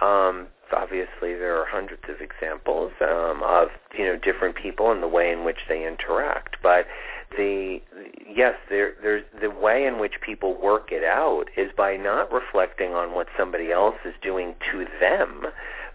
Um, 0.01 0.47
obviously, 0.73 1.33
there 1.35 1.59
are 1.59 1.65
hundreds 1.65 2.03
of 2.09 2.21
examples 2.21 2.91
um, 3.01 3.43
of 3.43 3.69
you 3.97 4.05
know 4.05 4.17
different 4.17 4.55
people 4.55 4.91
and 4.91 5.01
the 5.01 5.07
way 5.07 5.31
in 5.31 5.43
which 5.43 5.59
they 5.67 5.85
interact. 5.87 6.57
But 6.61 6.87
the 7.35 7.81
yes, 8.27 8.55
there, 8.69 8.93
there's 9.01 9.23
the 9.39 9.49
way 9.49 9.85
in 9.85 9.99
which 9.99 10.21
people 10.21 10.59
work 10.61 10.91
it 10.91 11.03
out 11.03 11.45
is 11.55 11.71
by 11.75 11.97
not 11.97 12.31
reflecting 12.31 12.93
on 12.93 13.13
what 13.13 13.27
somebody 13.37 13.71
else 13.71 13.95
is 14.05 14.13
doing 14.21 14.55
to 14.71 14.85
them, 14.99 15.47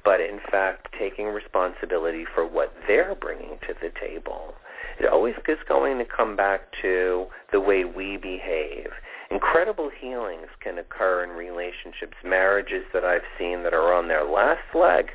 but 0.05 0.21
in 0.21 0.41
fact 0.51 0.89
taking 0.99 1.27
responsibility 1.27 2.25
for 2.25 2.47
what 2.47 2.75
they're 2.87 3.15
bringing 3.15 3.59
to 3.67 3.75
the 3.81 3.91
table. 4.01 4.55
It 4.99 5.07
always 5.07 5.35
is 5.49 5.59
going 5.67 5.99
to 5.99 6.05
come 6.05 6.37
back 6.37 6.73
to 6.83 7.27
the 7.51 7.61
way 7.61 7.85
we 7.85 8.17
behave 8.19 8.91
incredible 9.33 9.91
healings 10.01 10.49
can 10.61 10.79
occur 10.79 11.25
in 11.25 11.31
relationships, 11.31 12.17
marriages 12.25 12.85
that 12.93 13.05
I've 13.05 13.27
seen 13.39 13.63
that 13.63 13.73
are 13.73 13.93
on 13.93 14.09
their 14.09 14.25
last 14.25 14.75
leg, 14.75 15.07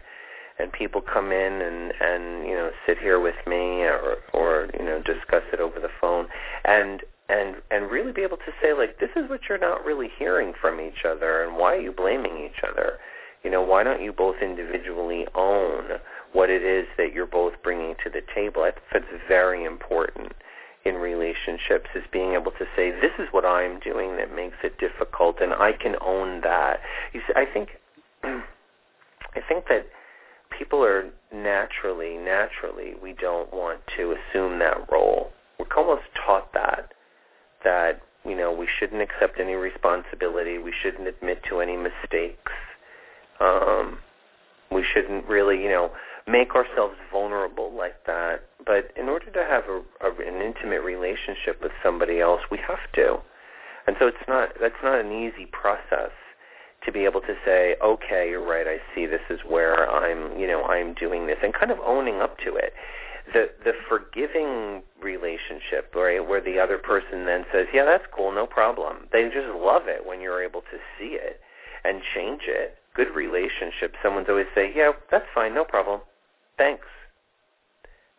and 0.59 0.71
people 0.71 1.01
come 1.01 1.31
in 1.31 1.61
and 1.61 1.93
and 2.01 2.47
you 2.47 2.55
know 2.55 2.71
sit 2.85 2.97
here 2.97 3.19
with 3.19 3.35
me 3.45 3.83
or 3.83 4.17
or 4.33 4.69
you 4.77 4.83
know 4.83 5.01
discuss 5.03 5.43
it 5.53 5.59
over 5.59 5.79
the 5.79 5.91
phone 6.01 6.27
and 6.65 7.03
and 7.29 7.57
and 7.69 7.91
really 7.91 8.11
be 8.11 8.23
able 8.23 8.37
to 8.37 8.51
say 8.61 8.73
like 8.73 8.99
this 8.99 9.11
is 9.15 9.29
what 9.29 9.41
you're 9.47 9.59
not 9.59 9.85
really 9.85 10.09
hearing 10.17 10.53
from 10.59 10.81
each 10.81 11.05
other 11.05 11.43
and 11.43 11.57
why 11.57 11.75
are 11.75 11.81
you 11.81 11.91
blaming 11.91 12.43
each 12.43 12.63
other? 12.67 12.97
You 13.43 13.51
know 13.51 13.61
why 13.61 13.83
don't 13.83 14.01
you 14.01 14.11
both 14.11 14.37
individually 14.41 15.27
own 15.35 15.99
what 16.33 16.49
it 16.49 16.63
is 16.63 16.87
that 16.97 17.13
you're 17.13 17.27
both 17.27 17.53
bringing 17.63 17.95
to 18.03 18.09
the 18.09 18.21
table? 18.33 18.63
I 18.63 18.71
think 18.71 18.85
that's 18.91 19.23
very 19.27 19.63
important 19.63 20.33
in 20.87 20.95
relationships 20.95 21.89
is 21.95 22.03
being 22.11 22.33
able 22.33 22.51
to 22.51 22.65
say, 22.75 22.91
this 22.91 23.11
is 23.19 23.27
what 23.31 23.45
I'm 23.45 23.79
doing 23.79 24.17
that 24.17 24.33
makes 24.33 24.57
it 24.63 24.77
difficult, 24.79 25.41
and 25.41 25.53
I 25.53 25.73
can 25.73 25.95
own 26.01 26.41
that. 26.41 26.79
You 27.13 27.21
see, 27.27 27.33
I 27.35 27.45
think, 27.45 27.69
I 28.23 29.41
think 29.47 29.67
that 29.67 29.87
people 30.57 30.83
are 30.83 31.09
naturally, 31.33 32.17
naturally, 32.17 32.93
we 33.01 33.13
don't 33.13 33.53
want 33.53 33.79
to 33.97 34.15
assume 34.15 34.59
that 34.59 34.89
role. 34.91 35.31
We're 35.59 35.65
almost 35.75 36.03
taught 36.15 36.53
that, 36.53 36.93
that, 37.63 38.01
you 38.25 38.35
know, 38.35 38.51
we 38.51 38.67
shouldn't 38.79 39.01
accept 39.01 39.39
any 39.39 39.53
responsibility, 39.53 40.57
we 40.57 40.73
shouldn't 40.81 41.07
admit 41.07 41.43
to 41.49 41.59
any 41.59 41.77
mistakes, 41.77 42.51
um, 43.39 43.99
we 44.71 44.83
shouldn't 44.83 45.25
really, 45.27 45.61
you 45.61 45.69
know, 45.69 45.91
make 46.27 46.53
ourselves 46.55 46.95
vulnerable 47.11 47.71
like 47.75 48.05
that. 48.05 48.43
But 48.65 48.91
in 48.97 49.07
order 49.07 49.31
to 49.31 49.43
have 49.45 49.63
a, 49.65 49.81
a, 50.05 50.11
an 50.27 50.41
intimate 50.41 50.83
relationship 50.83 51.61
with 51.61 51.71
somebody 51.81 52.19
else, 52.19 52.41
we 52.51 52.59
have 52.67 52.91
to. 52.95 53.17
And 53.87 53.95
so 53.99 54.07
it's 54.07 54.27
not 54.27 54.49
that's 54.59 54.83
not 54.83 54.99
an 54.99 55.11
easy 55.11 55.45
process 55.45 56.11
to 56.85 56.91
be 56.91 57.05
able 57.05 57.21
to 57.21 57.35
say, 57.45 57.75
okay, 57.83 58.27
you're 58.29 58.45
right. 58.45 58.67
I 58.67 58.77
see 58.93 59.05
this 59.05 59.23
is 59.29 59.39
where 59.47 59.89
I'm, 59.89 60.37
you 60.37 60.45
know, 60.45 60.63
I'm 60.65 60.93
doing 60.93 61.27
this, 61.27 61.37
and 61.41 61.53
kind 61.53 61.71
of 61.71 61.79
owning 61.79 62.21
up 62.21 62.37
to 62.39 62.55
it. 62.55 62.73
The 63.33 63.49
the 63.63 63.71
forgiving 63.87 64.83
relationship, 65.01 65.95
right, 65.95 66.25
where 66.27 66.41
the 66.41 66.59
other 66.59 66.77
person 66.77 67.25
then 67.25 67.45
says, 67.51 67.67
yeah, 67.73 67.85
that's 67.85 68.05
cool, 68.13 68.33
no 68.33 68.45
problem. 68.45 69.07
They 69.11 69.23
just 69.23 69.47
love 69.55 69.83
it 69.87 70.05
when 70.05 70.19
you're 70.19 70.43
able 70.43 70.61
to 70.61 70.77
see 70.99 71.15
it 71.15 71.39
and 71.85 72.01
change 72.13 72.41
it. 72.47 72.77
Good 72.93 73.15
relationship. 73.15 73.95
Someone's 74.03 74.27
always 74.29 74.47
say, 74.53 74.71
yeah, 74.75 74.91
that's 75.09 75.25
fine, 75.33 75.53
no 75.53 75.63
problem 75.63 76.01
thanks. 76.57 76.85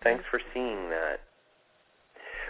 Thanks 0.02 0.24
for 0.30 0.40
seeing 0.54 0.90
that. 0.90 1.20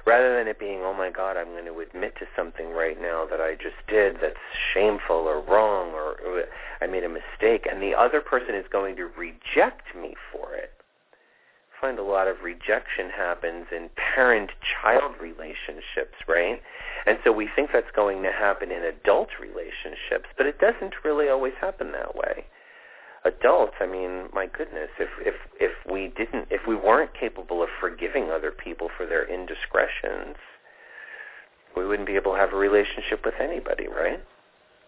Rather 0.06 0.38
than 0.38 0.48
it 0.48 0.58
being, 0.58 0.80
oh 0.82 0.94
my 0.94 1.10
God, 1.10 1.36
I'm 1.36 1.48
going 1.48 1.66
to 1.66 1.80
admit 1.80 2.14
to 2.18 2.26
something 2.36 2.70
right 2.70 3.00
now 3.00 3.26
that 3.30 3.40
I 3.40 3.54
just 3.54 3.76
did 3.88 4.16
that's 4.22 4.36
shameful 4.72 5.16
or 5.16 5.40
wrong 5.40 5.92
or, 5.92 6.16
or 6.24 6.44
I 6.80 6.86
made 6.86 7.04
a 7.04 7.08
mistake, 7.08 7.66
and 7.70 7.82
the 7.82 7.94
other 7.94 8.20
person 8.20 8.54
is 8.54 8.64
going 8.70 8.96
to 8.96 9.04
reject 9.04 9.94
me 9.94 10.14
for 10.32 10.54
it. 10.54 10.72
I 11.76 11.80
find 11.80 11.98
a 11.98 12.02
lot 12.02 12.26
of 12.26 12.42
rejection 12.42 13.10
happens 13.14 13.66
in 13.70 13.90
parent-child 13.96 15.14
relationships, 15.20 16.16
right? 16.26 16.62
And 17.06 17.18
so 17.22 17.32
we 17.32 17.48
think 17.54 17.70
that's 17.72 17.90
going 17.94 18.22
to 18.22 18.32
happen 18.32 18.70
in 18.70 18.84
adult 18.84 19.28
relationships, 19.40 20.28
but 20.36 20.46
it 20.46 20.58
doesn't 20.58 20.94
really 21.04 21.28
always 21.28 21.54
happen 21.60 21.92
that 21.92 22.16
way 22.16 22.46
adults, 23.24 23.74
I 23.80 23.86
mean, 23.86 24.28
my 24.32 24.46
goodness, 24.46 24.90
if 24.98 25.08
if 25.20 25.34
if 25.60 25.72
we 25.90 26.12
didn't 26.16 26.48
if 26.50 26.62
we 26.66 26.74
weren't 26.74 27.10
capable 27.18 27.62
of 27.62 27.68
forgiving 27.80 28.30
other 28.30 28.50
people 28.50 28.88
for 28.96 29.06
their 29.06 29.24
indiscretions, 29.24 30.36
we 31.76 31.86
wouldn't 31.86 32.06
be 32.06 32.16
able 32.16 32.32
to 32.32 32.38
have 32.38 32.52
a 32.52 32.56
relationship 32.56 33.24
with 33.24 33.34
anybody, 33.40 33.88
right? 33.88 34.22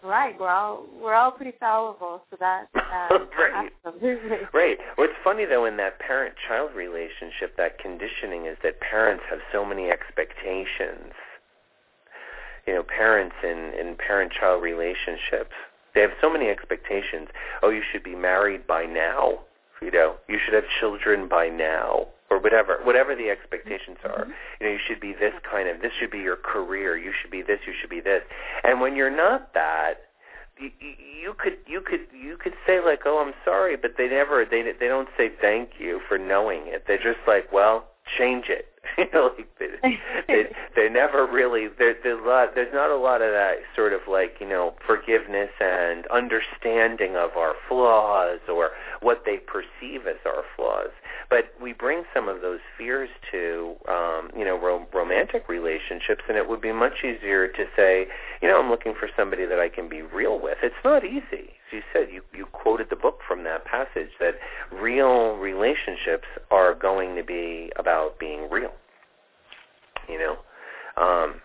Right. 0.03 0.39
We're 0.39 0.49
all 0.49 0.87
we're 0.99 1.13
all 1.13 1.31
pretty 1.31 1.53
fallible, 1.59 2.23
so 2.29 2.37
that 2.39 2.67
uh, 2.75 3.19
right. 3.37 3.71
right. 4.53 4.77
What's 4.95 5.13
funny 5.23 5.45
though 5.45 5.65
in 5.65 5.77
that 5.77 5.99
parent-child 5.99 6.71
relationship, 6.75 7.55
that 7.57 7.77
conditioning 7.77 8.47
is 8.47 8.57
that 8.63 8.79
parents 8.79 9.23
have 9.29 9.39
so 9.51 9.63
many 9.63 9.89
expectations. 9.89 11.13
You 12.65 12.75
know, 12.75 12.83
parents 12.83 13.35
in 13.43 13.73
in 13.79 13.95
parent-child 13.95 14.63
relationships 14.63 15.53
they 15.93 16.01
have 16.01 16.11
so 16.21 16.29
many 16.29 16.49
expectations. 16.49 17.29
Oh, 17.61 17.69
you 17.69 17.81
should 17.91 18.03
be 18.03 18.15
married 18.15 18.65
by 18.67 18.85
now. 18.85 19.39
You 19.81 19.91
know, 19.91 20.15
you 20.27 20.37
should 20.43 20.53
have 20.53 20.65
children 20.79 21.27
by 21.27 21.49
now, 21.49 22.07
or 22.29 22.39
whatever, 22.39 22.79
whatever 22.83 23.15
the 23.15 23.29
expectations 23.29 23.97
are. 24.03 24.25
Mm-hmm. 24.25 24.31
You 24.59 24.67
know, 24.67 24.73
you 24.73 24.79
should 24.87 24.99
be 24.99 25.13
this 25.13 25.33
kind 25.49 25.67
of. 25.67 25.81
This 25.81 25.91
should 25.99 26.11
be 26.11 26.19
your 26.19 26.35
career. 26.35 26.97
You 26.97 27.11
should 27.19 27.31
be 27.31 27.41
this. 27.41 27.59
You 27.65 27.73
should 27.79 27.89
be 27.89 27.99
this. 27.99 28.21
And 28.63 28.79
when 28.79 28.95
you're 28.95 29.15
not 29.15 29.53
that, 29.55 30.05
you, 30.59 30.69
you 30.79 31.33
could 31.37 31.57
you 31.65 31.81
could 31.81 32.01
you 32.13 32.37
could 32.37 32.53
say 32.67 32.79
like, 32.83 33.01
oh, 33.05 33.23
I'm 33.25 33.33
sorry, 33.43 33.75
but 33.75 33.95
they 33.97 34.07
never 34.07 34.45
they 34.45 34.63
they 34.79 34.87
don't 34.87 35.09
say 35.17 35.31
thank 35.41 35.71
you 35.79 35.99
for 36.07 36.17
knowing 36.17 36.67
it. 36.67 36.83
They're 36.87 36.97
just 36.97 37.25
like, 37.27 37.51
well, 37.51 37.85
change 38.05 38.45
it. 38.49 38.67
you 38.97 39.05
know, 39.13 39.31
like 39.37 39.47
they, 39.59 39.99
they, 40.27 40.55
they're 40.75 40.89
never 40.89 41.25
really 41.25 41.67
there, 41.77 41.95
there's 42.03 42.19
a 42.19 42.27
lot. 42.27 42.55
There's 42.55 42.73
not 42.73 42.89
a 42.89 42.97
lot 42.97 43.21
of 43.21 43.31
that 43.31 43.57
sort 43.75 43.93
of 43.93 44.01
like 44.09 44.37
you 44.39 44.47
know 44.47 44.73
forgiveness 44.85 45.49
and 45.59 46.05
understanding 46.07 47.15
of 47.15 47.31
our 47.37 47.53
flaws 47.67 48.39
or 48.49 48.71
what 49.01 49.23
they 49.25 49.37
perceive 49.37 50.07
as 50.07 50.17
our 50.25 50.43
flaws. 50.55 50.89
But 51.29 51.53
we 51.61 51.73
bring 51.73 52.03
some 52.13 52.27
of 52.27 52.41
those 52.41 52.59
fears 52.77 53.09
to 53.31 53.75
um, 53.87 54.31
you 54.35 54.45
know 54.45 54.57
ro- 54.57 54.87
romantic 54.93 55.47
relationships, 55.47 56.23
and 56.27 56.37
it 56.37 56.49
would 56.49 56.61
be 56.61 56.73
much 56.73 57.03
easier 57.03 57.47
to 57.47 57.65
say, 57.75 58.07
you 58.41 58.47
know, 58.47 58.59
I'm 58.59 58.69
looking 58.69 58.93
for 58.93 59.09
somebody 59.15 59.45
that 59.45 59.59
I 59.59 59.69
can 59.69 59.89
be 59.89 60.01
real 60.01 60.39
with. 60.41 60.57
It's 60.63 60.75
not 60.83 61.05
easy. 61.05 61.53
You 61.71 61.81
said, 61.93 62.07
you 62.11 62.21
you 62.33 62.45
quoted 62.45 62.89
the 62.89 62.95
book 62.95 63.19
from 63.27 63.43
that 63.43 63.51
that 63.51 63.65
passage 63.65 64.11
that 64.19 64.35
real 64.71 65.35
relationships 65.37 66.27
are 66.49 66.73
going 66.73 67.15
to 67.15 67.23
be 67.23 67.71
about 67.77 68.19
being 68.19 68.49
real. 68.49 68.71
You 70.09 70.19
know, 70.19 70.37
um, 71.01 71.41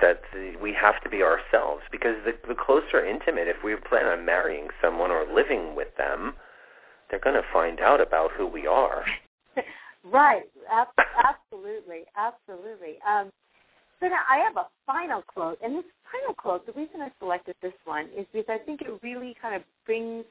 that 0.00 0.22
we 0.62 0.72
have 0.74 1.02
to 1.02 1.10
be 1.10 1.22
ourselves 1.22 1.82
because 1.90 2.16
the, 2.24 2.32
the 2.48 2.54
closer 2.54 3.04
intimate, 3.04 3.48
if 3.48 3.56
we 3.64 3.74
plan 3.76 4.06
on 4.06 4.24
marrying 4.24 4.68
someone 4.82 5.10
or 5.10 5.26
living 5.32 5.74
with 5.74 5.88
them, 5.96 6.34
they're 7.10 7.20
going 7.20 7.36
to 7.36 7.46
find 7.52 7.80
out 7.80 8.00
about 8.00 8.30
who 8.36 8.46
we 8.46 8.66
are. 8.66 9.04
right. 10.04 10.44
absolutely. 10.70 12.04
Absolutely. 12.16 12.98
Um, 13.06 13.30
so 14.00 14.06
I 14.06 14.38
have 14.44 14.56
a 14.56 14.66
final 14.86 15.22
quote, 15.22 15.58
and 15.62 15.76
this 15.76 15.84
final 16.12 16.34
quote, 16.34 16.66
the 16.66 16.72
reason 16.72 17.00
I 17.00 17.10
selected 17.18 17.56
this 17.62 17.72
one 17.84 18.06
is 18.16 18.26
because 18.32 18.48
I 18.48 18.58
think 18.64 18.82
it 18.82 18.90
really 19.02 19.34
kind 19.40 19.54
of 19.54 19.62
brings 19.84 20.24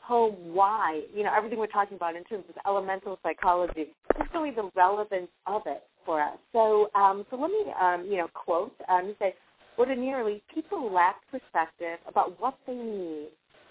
home 0.00 0.34
why, 0.54 1.02
you 1.14 1.22
know, 1.22 1.30
everything 1.36 1.58
we're 1.58 1.66
talking 1.66 1.96
about 1.96 2.16
in 2.16 2.24
terms 2.24 2.44
of 2.48 2.56
elemental 2.66 3.18
psychology, 3.22 3.88
just 4.18 4.32
really 4.34 4.50
the 4.50 4.70
relevance 4.74 5.28
of 5.46 5.62
it 5.66 5.82
for 6.04 6.20
us. 6.20 6.38
So, 6.52 6.88
um, 6.94 7.26
so 7.30 7.36
let 7.36 7.50
me, 7.50 7.64
um, 7.80 8.06
you 8.10 8.16
know, 8.16 8.28
quote. 8.32 8.74
Um, 8.88 9.14
say, 9.18 9.34
ordinarily, 9.78 10.42
people 10.52 10.92
lack 10.92 11.16
perspective 11.30 11.98
about 12.08 12.40
what 12.40 12.56
they 12.66 12.74
need 12.74 13.28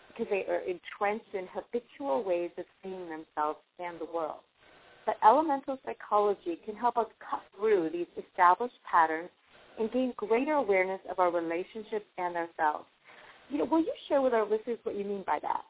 because 0.08 0.28
they 0.30 0.46
are 0.52 0.62
entrenched 0.62 1.34
in 1.34 1.48
habitual 1.52 2.24
ways 2.24 2.52
of 2.58 2.66
seeing 2.84 3.10
themselves 3.10 3.60
and 3.80 4.00
the 4.00 4.08
world. 4.14 4.42
But 5.06 5.18
elemental 5.26 5.80
psychology 5.86 6.60
can 6.66 6.76
help 6.76 6.98
us 6.98 7.08
cut 7.28 7.42
through 7.58 7.90
these 7.92 8.08
established 8.16 8.76
patterns 8.90 9.30
and 9.80 9.92
gain 9.92 10.14
greater 10.18 10.54
awareness 10.54 11.00
of 11.10 11.20
our 11.20 11.32
relationships 11.32 12.06
and 12.18 12.36
ourselves. 12.36 12.86
You 13.50 13.60
know, 13.60 13.66
will 13.66 13.80
you 13.80 13.94
share 14.08 14.22
with 14.22 14.34
our 14.34 14.44
listeners 14.44 14.78
what 14.84 14.96
you 14.96 15.04
mean 15.04 15.24
by 15.26 15.40
that? 15.42 15.62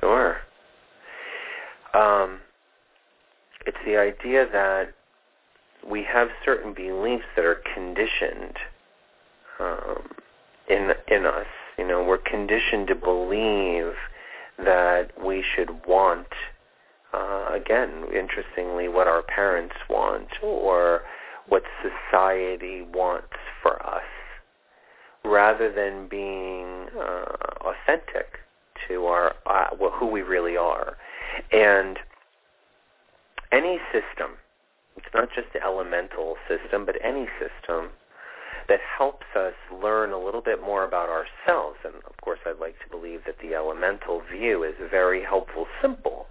Sure. 0.00 0.38
Um, 1.94 2.40
it's 3.66 3.76
the 3.84 3.96
idea 3.96 4.46
that 4.52 4.94
we 5.88 6.02
have 6.04 6.28
certain 6.44 6.72
beliefs 6.74 7.24
that 7.36 7.44
are 7.44 7.62
conditioned 7.74 8.56
um, 9.60 10.02
in 10.68 10.92
in 11.08 11.26
us. 11.26 11.46
You 11.76 11.86
know, 11.86 12.04
we're 12.04 12.18
conditioned 12.18 12.88
to 12.88 12.94
believe 12.94 13.92
that 14.58 15.10
we 15.24 15.44
should 15.54 15.70
want, 15.86 16.26
uh, 17.14 17.50
again, 17.52 18.04
interestingly, 18.12 18.88
what 18.88 19.06
our 19.06 19.22
parents 19.22 19.74
want 19.88 20.28
or 20.42 21.02
what 21.48 21.62
society 21.82 22.82
wants 22.82 23.34
for 23.62 23.84
us, 23.86 24.02
rather 25.24 25.72
than 25.72 26.08
being 26.08 26.86
uh, 26.98 27.24
authentic 27.60 28.38
to 28.86 29.06
our 29.06 29.34
uh, 29.46 29.68
well, 29.78 29.90
who 29.90 30.06
we 30.06 30.22
really 30.22 30.56
are. 30.56 30.96
And 31.52 31.98
any 33.52 33.78
system, 33.92 34.36
it's 34.96 35.12
not 35.14 35.28
just 35.34 35.48
the 35.52 35.62
elemental 35.62 36.36
system, 36.48 36.84
but 36.86 36.96
any 37.02 37.26
system 37.38 37.90
that 38.68 38.80
helps 38.98 39.26
us 39.34 39.54
learn 39.82 40.12
a 40.12 40.18
little 40.18 40.42
bit 40.42 40.62
more 40.62 40.84
about 40.84 41.08
ourselves. 41.08 41.78
And 41.84 41.94
of 42.06 42.16
course, 42.22 42.38
I'd 42.44 42.60
like 42.60 42.76
to 42.84 42.90
believe 42.90 43.20
that 43.24 43.36
the 43.40 43.54
elemental 43.54 44.22
view 44.30 44.62
is 44.62 44.74
a 44.80 44.88
very 44.88 45.24
helpful, 45.24 45.66
simple. 45.80 46.26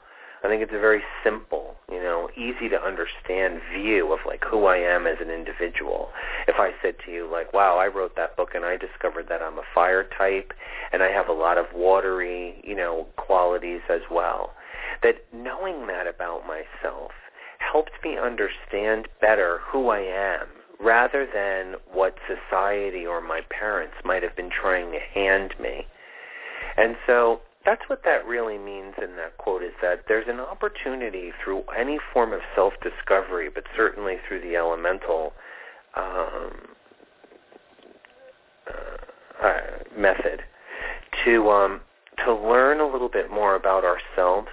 I 0.48 0.50
think 0.50 0.64
it's 0.64 0.72
a 0.74 0.80
very 0.80 1.02
simple, 1.26 1.76
you 1.92 2.00
know, 2.00 2.30
easy 2.38 2.70
to 2.70 2.82
understand 2.82 3.60
view 3.76 4.14
of 4.14 4.20
like 4.26 4.46
who 4.50 4.64
I 4.66 4.78
am 4.78 5.06
as 5.06 5.18
an 5.20 5.30
individual. 5.30 6.08
If 6.48 6.56
I 6.58 6.72
said 6.82 6.96
to 7.06 7.12
you 7.12 7.30
like, 7.30 7.52
wow, 7.52 7.78
I 7.78 7.88
wrote 7.88 8.16
that 8.16 8.38
book 8.38 8.52
and 8.56 8.64
I 8.64 8.78
discovered 8.78 9.28
that 9.28 9.42
I'm 9.42 9.58
a 9.58 9.68
fire 9.76 10.08
type 10.18 10.54
and 10.94 11.04
I 11.04 11.12
have 11.12 11.28
a 11.28 11.34
lot 11.34 11.58
of 11.58 11.66
watery, 11.76 12.62
you 12.64 12.78
know, 12.78 13.08
qualities 13.18 13.82
as 13.90 14.00
well 14.10 14.54
that 15.04 15.16
knowing 15.34 15.88
that 15.88 16.08
about 16.08 16.44
myself 16.48 17.12
helped 17.60 18.02
me 18.02 18.18
understand 18.18 19.10
better 19.20 19.60
who 19.70 19.90
I 19.90 20.00
am 20.00 20.48
rather 20.80 21.28
than 21.28 21.76
what 21.92 22.16
society 22.26 23.06
or 23.06 23.20
my 23.20 23.42
parents 23.50 23.96
might 24.06 24.24
have 24.24 24.38
been 24.38 24.50
trying 24.50 24.94
to 24.94 25.00
hand 25.14 25.56
me. 25.60 25.86
And 26.78 26.96
so 27.06 27.42
that's 27.68 27.82
what 27.88 28.04
that 28.06 28.26
really 28.26 28.58
means 28.58 28.94
in 28.98 29.18
that 29.18 29.38
quote 29.38 29.62
is 29.62 29.74
that 29.82 30.06
there's 30.08 30.28
an 30.30 30.40
opportunity 30.40 31.34
through 31.44 31.64
any 31.78 32.00
form 32.14 32.32
of 32.32 32.40
self-discovery, 32.56 33.50
but 33.54 33.66
certainly 33.76 34.16
through 34.26 34.40
the 34.40 34.56
elemental 34.56 35.34
um, 35.94 36.54
uh, 38.70 39.46
uh, 39.46 39.60
method, 39.98 40.44
to 41.26 41.50
um, 41.50 41.82
to 42.26 42.34
learn 42.34 42.80
a 42.80 42.88
little 42.88 43.10
bit 43.10 43.30
more 43.30 43.56
about 43.56 43.84
ourselves 43.84 44.48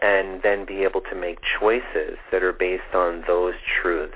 and 0.00 0.40
then 0.42 0.64
be 0.64 0.84
able 0.84 1.00
to 1.00 1.16
make 1.16 1.38
choices 1.58 2.16
that 2.30 2.44
are 2.44 2.52
based 2.52 2.94
on 2.94 3.24
those 3.26 3.54
truths, 3.82 4.14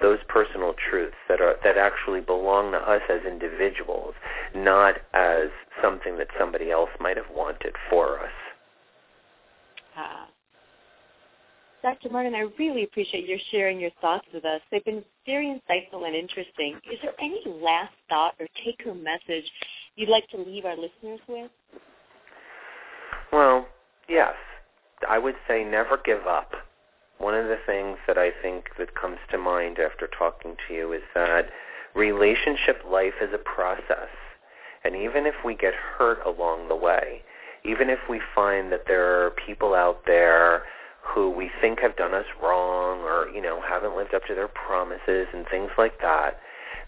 those 0.00 0.18
personal 0.28 0.74
truths 0.90 1.16
that 1.28 1.40
are 1.40 1.56
that 1.64 1.76
actually 1.76 2.20
belong 2.20 2.72
to 2.72 2.78
us 2.78 3.02
as 3.08 3.20
individuals, 3.26 4.14
not 4.54 4.96
as 5.14 5.48
something 5.82 6.18
that 6.18 6.28
somebody 6.38 6.70
else 6.70 6.90
might 7.00 7.16
have 7.16 7.30
wanted 7.34 7.74
for 7.90 8.18
us. 8.20 8.32
Uh, 9.96 10.26
Dr. 11.82 12.10
Martin, 12.10 12.34
I 12.34 12.46
really 12.58 12.84
appreciate 12.84 13.28
your 13.28 13.38
sharing 13.50 13.80
your 13.80 13.90
thoughts 14.00 14.26
with 14.32 14.44
us. 14.44 14.60
They've 14.70 14.84
been 14.84 15.04
very 15.26 15.46
insightful 15.46 16.06
and 16.06 16.14
interesting. 16.14 16.78
Is 16.90 16.98
there 17.02 17.12
any 17.18 17.42
last 17.46 17.92
thought 18.08 18.34
or 18.38 18.46
take-home 18.64 19.02
message 19.02 19.50
you'd 19.96 20.08
like 20.08 20.28
to 20.28 20.36
leave 20.38 20.64
our 20.64 20.76
listeners 20.76 21.20
with? 21.28 21.50
Well, 23.32 23.66
yes. 24.08 24.34
I 25.08 25.18
would 25.18 25.34
say 25.48 25.64
never 25.64 25.98
give 26.04 26.26
up. 26.28 26.52
One 27.18 27.34
of 27.34 27.46
the 27.46 27.58
things 27.66 27.98
that 28.06 28.18
I 28.18 28.30
think 28.42 28.70
that 28.78 28.94
comes 28.94 29.18
to 29.30 29.38
mind 29.38 29.78
after 29.78 30.06
talking 30.06 30.56
to 30.66 30.74
you 30.74 30.92
is 30.92 31.02
that 31.14 31.50
relationship 31.94 32.82
life 32.88 33.14
is 33.20 33.30
a 33.32 33.38
process. 33.38 34.10
And 34.84 34.96
even 34.96 35.26
if 35.26 35.34
we 35.44 35.54
get 35.54 35.74
hurt 35.74 36.24
along 36.26 36.68
the 36.68 36.76
way, 36.76 37.22
even 37.64 37.90
if 37.90 38.00
we 38.10 38.20
find 38.34 38.72
that 38.72 38.86
there 38.86 39.24
are 39.24 39.30
people 39.30 39.74
out 39.74 40.04
there 40.06 40.64
who 41.02 41.30
we 41.30 41.50
think 41.60 41.80
have 41.80 41.96
done 41.96 42.14
us 42.14 42.26
wrong 42.42 43.00
or, 43.00 43.28
you 43.34 43.40
know, 43.40 43.60
haven't 43.60 43.96
lived 43.96 44.14
up 44.14 44.24
to 44.26 44.34
their 44.34 44.48
promises 44.48 45.26
and 45.32 45.46
things 45.48 45.70
like 45.76 46.00
that, 46.00 46.38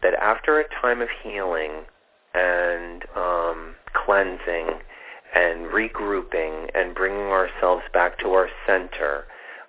that 0.03 0.15
after 0.15 0.59
a 0.59 0.69
time 0.81 1.01
of 1.01 1.09
healing 1.23 1.85
and 2.35 3.05
um, 3.17 3.75
cleansing 3.93 4.81
and 5.35 5.67
regrouping 5.67 6.71
and 6.75 6.95
bringing 6.95 7.27
ourselves 7.27 7.83
back 7.93 8.19
to 8.19 8.31
our 8.31 8.49
center, 8.67 9.25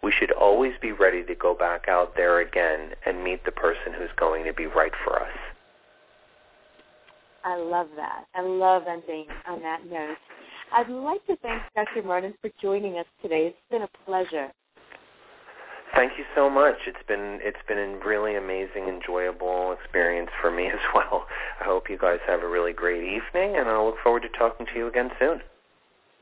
we 0.05 0.11
should 0.11 0.31
always 0.31 0.73
be 0.79 0.91
ready 0.91 1.23
to 1.23 1.33
go 1.33 1.55
back 1.55 1.87
out 1.89 2.15
there 2.15 2.39
again 2.39 2.91
and 3.07 3.23
meet 3.23 3.43
the 3.43 3.51
person 3.51 3.91
who's 3.97 4.11
going 4.17 4.45
to 4.45 4.53
be 4.53 4.67
right 4.67 4.91
for 5.03 5.19
us. 5.19 5.35
I 7.43 7.57
love 7.57 7.87
that. 7.95 8.25
I 8.35 8.41
love 8.41 8.83
ending 8.87 9.25
on 9.47 9.63
that 9.63 9.79
note. 9.89 10.17
I'd 10.71 10.89
like 10.89 11.25
to 11.25 11.35
thank 11.37 11.63
Dr. 11.75 12.03
Martin 12.03 12.35
for 12.39 12.51
joining 12.61 12.99
us 12.99 13.07
today. 13.23 13.47
It's 13.47 13.57
been 13.71 13.81
a 13.81 13.89
pleasure. 14.05 14.51
Thank 15.95 16.19
you 16.19 16.25
so 16.35 16.51
much. 16.51 16.75
It's 16.85 17.07
been 17.07 17.39
it's 17.41 17.57
been 17.67 17.79
a 17.79 18.05
really 18.05 18.35
amazing, 18.35 18.87
enjoyable 18.87 19.71
experience 19.71 20.29
for 20.39 20.51
me 20.51 20.67
as 20.73 20.79
well. 20.93 21.25
I 21.59 21.63
hope 21.63 21.89
you 21.89 21.97
guys 21.97 22.19
have 22.27 22.43
a 22.43 22.47
really 22.47 22.73
great 22.73 23.03
evening, 23.03 23.55
and 23.57 23.67
I'll 23.67 23.85
look 23.85 23.95
forward 24.03 24.21
to 24.21 24.29
talking 24.29 24.67
to 24.67 24.73
you 24.75 24.87
again 24.87 25.09
soon. 25.19 25.41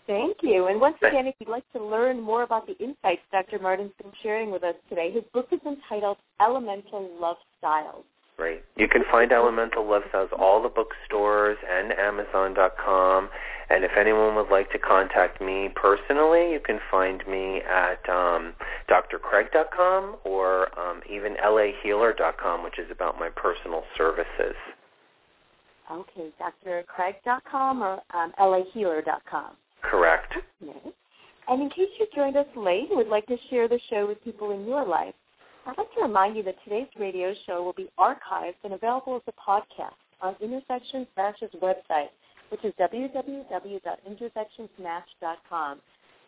Thank 0.06 0.38
you. 0.42 0.68
And 0.68 0.82
once 0.82 0.98
again, 1.02 1.28
if 1.28 1.36
you'd 1.40 1.50
like 1.50 1.70
to 1.74 1.84
learn 1.84 2.20
more 2.20 2.44
about 2.44 2.68
the 2.68 2.78
insights 2.78 3.22
Dr. 3.32 3.60
Martin's 3.60 3.94
been 4.02 4.12
sharing 4.22 4.52
with 4.52 4.64
us 4.64 4.76
today, 4.90 5.12
his 5.12 5.24
book 5.34 5.48
is 5.52 5.60
entitled 5.66 6.18
Elemental 6.42 7.10
Love 7.20 7.38
Styles. 7.58 8.04
Right. 8.38 8.64
You 8.76 8.88
can 8.88 9.04
find 9.12 9.32
Elemental 9.32 9.88
Love 9.88 10.02
Styles 10.10 10.30
all 10.38 10.62
the 10.62 10.70
bookstores 10.70 11.58
and 11.70 11.94
Amazon.com. 11.94 13.30
And 13.70 13.86
if 13.86 13.92
anyone 13.98 14.36
would 14.36 14.50
like 14.50 14.72
to 14.72 14.80
contact 14.80 15.40
me 15.40 15.70
personally, 15.74 16.52
you 16.52 16.60
can 16.64 16.80
find 16.92 17.26
me 17.28 17.62
at 17.62 18.08
um, 18.10 18.54
doctorcraig.com 18.90 20.18
or 20.26 20.78
um, 20.78 21.02
even 21.10 21.36
lahealer.com, 21.36 22.64
which 22.64 22.78
is 22.78 22.92
about 22.92 23.18
my 23.20 23.30
personal 23.30 23.84
services. 23.98 24.56
Okay, 25.92 26.30
doctorcraig.com 26.42 27.82
or 27.82 28.02
um, 28.14 28.34
lahealer.com. 28.40 29.52
Correct. 29.84 30.34
And 31.48 31.62
in 31.62 31.70
case 31.70 31.90
you 32.00 32.08
joined 32.16 32.38
us 32.38 32.48
late 32.56 32.90
and 32.90 32.98
would 32.98 33.10
like 33.10 33.28
to 33.28 33.38
share 33.50 33.68
the 33.68 33.80
show 33.90 34.08
with 34.08 34.24
people 34.24 34.52
in 34.52 34.66
your 34.66 34.86
life, 34.86 35.14
I'd 35.66 35.78
like 35.78 35.94
to 35.96 36.02
remind 36.02 36.36
you 36.36 36.44
that 36.44 36.56
today's 36.64 36.88
radio 37.00 37.34
show 37.46 37.64
will 37.64 37.74
be 37.74 37.90
archived 38.00 38.56
and 38.64 38.74
available 38.74 39.16
as 39.16 39.22
a 39.28 39.34
podcast 39.40 39.94
on 40.22 40.36
Intersection 40.42 41.06
Smash's 41.14 41.52
website, 41.62 42.10
which 42.50 42.64
is 42.64 42.74
www.intersectionsmash.com. 42.80 45.80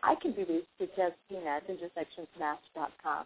I 0.04 0.15
can 0.22 0.34
be 0.34 0.44
reached 0.44 0.68
at 0.82 0.94
Justine 0.96 1.48
at 1.48 1.68
intersectionsmash.com. 1.68 3.26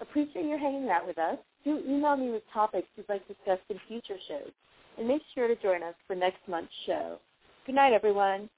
Appreciate 0.00 0.46
your 0.46 0.58
hanging 0.58 0.90
out 0.90 1.06
with 1.06 1.18
us. 1.18 1.38
Do 1.64 1.80
email 1.88 2.16
me 2.16 2.30
with 2.30 2.42
topics 2.52 2.88
you'd 2.96 3.08
like 3.08 3.26
discussed 3.28 3.62
in 3.68 3.78
future 3.88 4.18
shows. 4.28 4.50
And 4.98 5.08
make 5.08 5.22
sure 5.34 5.48
to 5.48 5.56
join 5.56 5.82
us 5.82 5.94
for 6.06 6.14
next 6.14 6.46
month's 6.48 6.72
show. 6.86 7.18
Good 7.66 7.74
night, 7.74 7.92
everyone. 7.92 8.48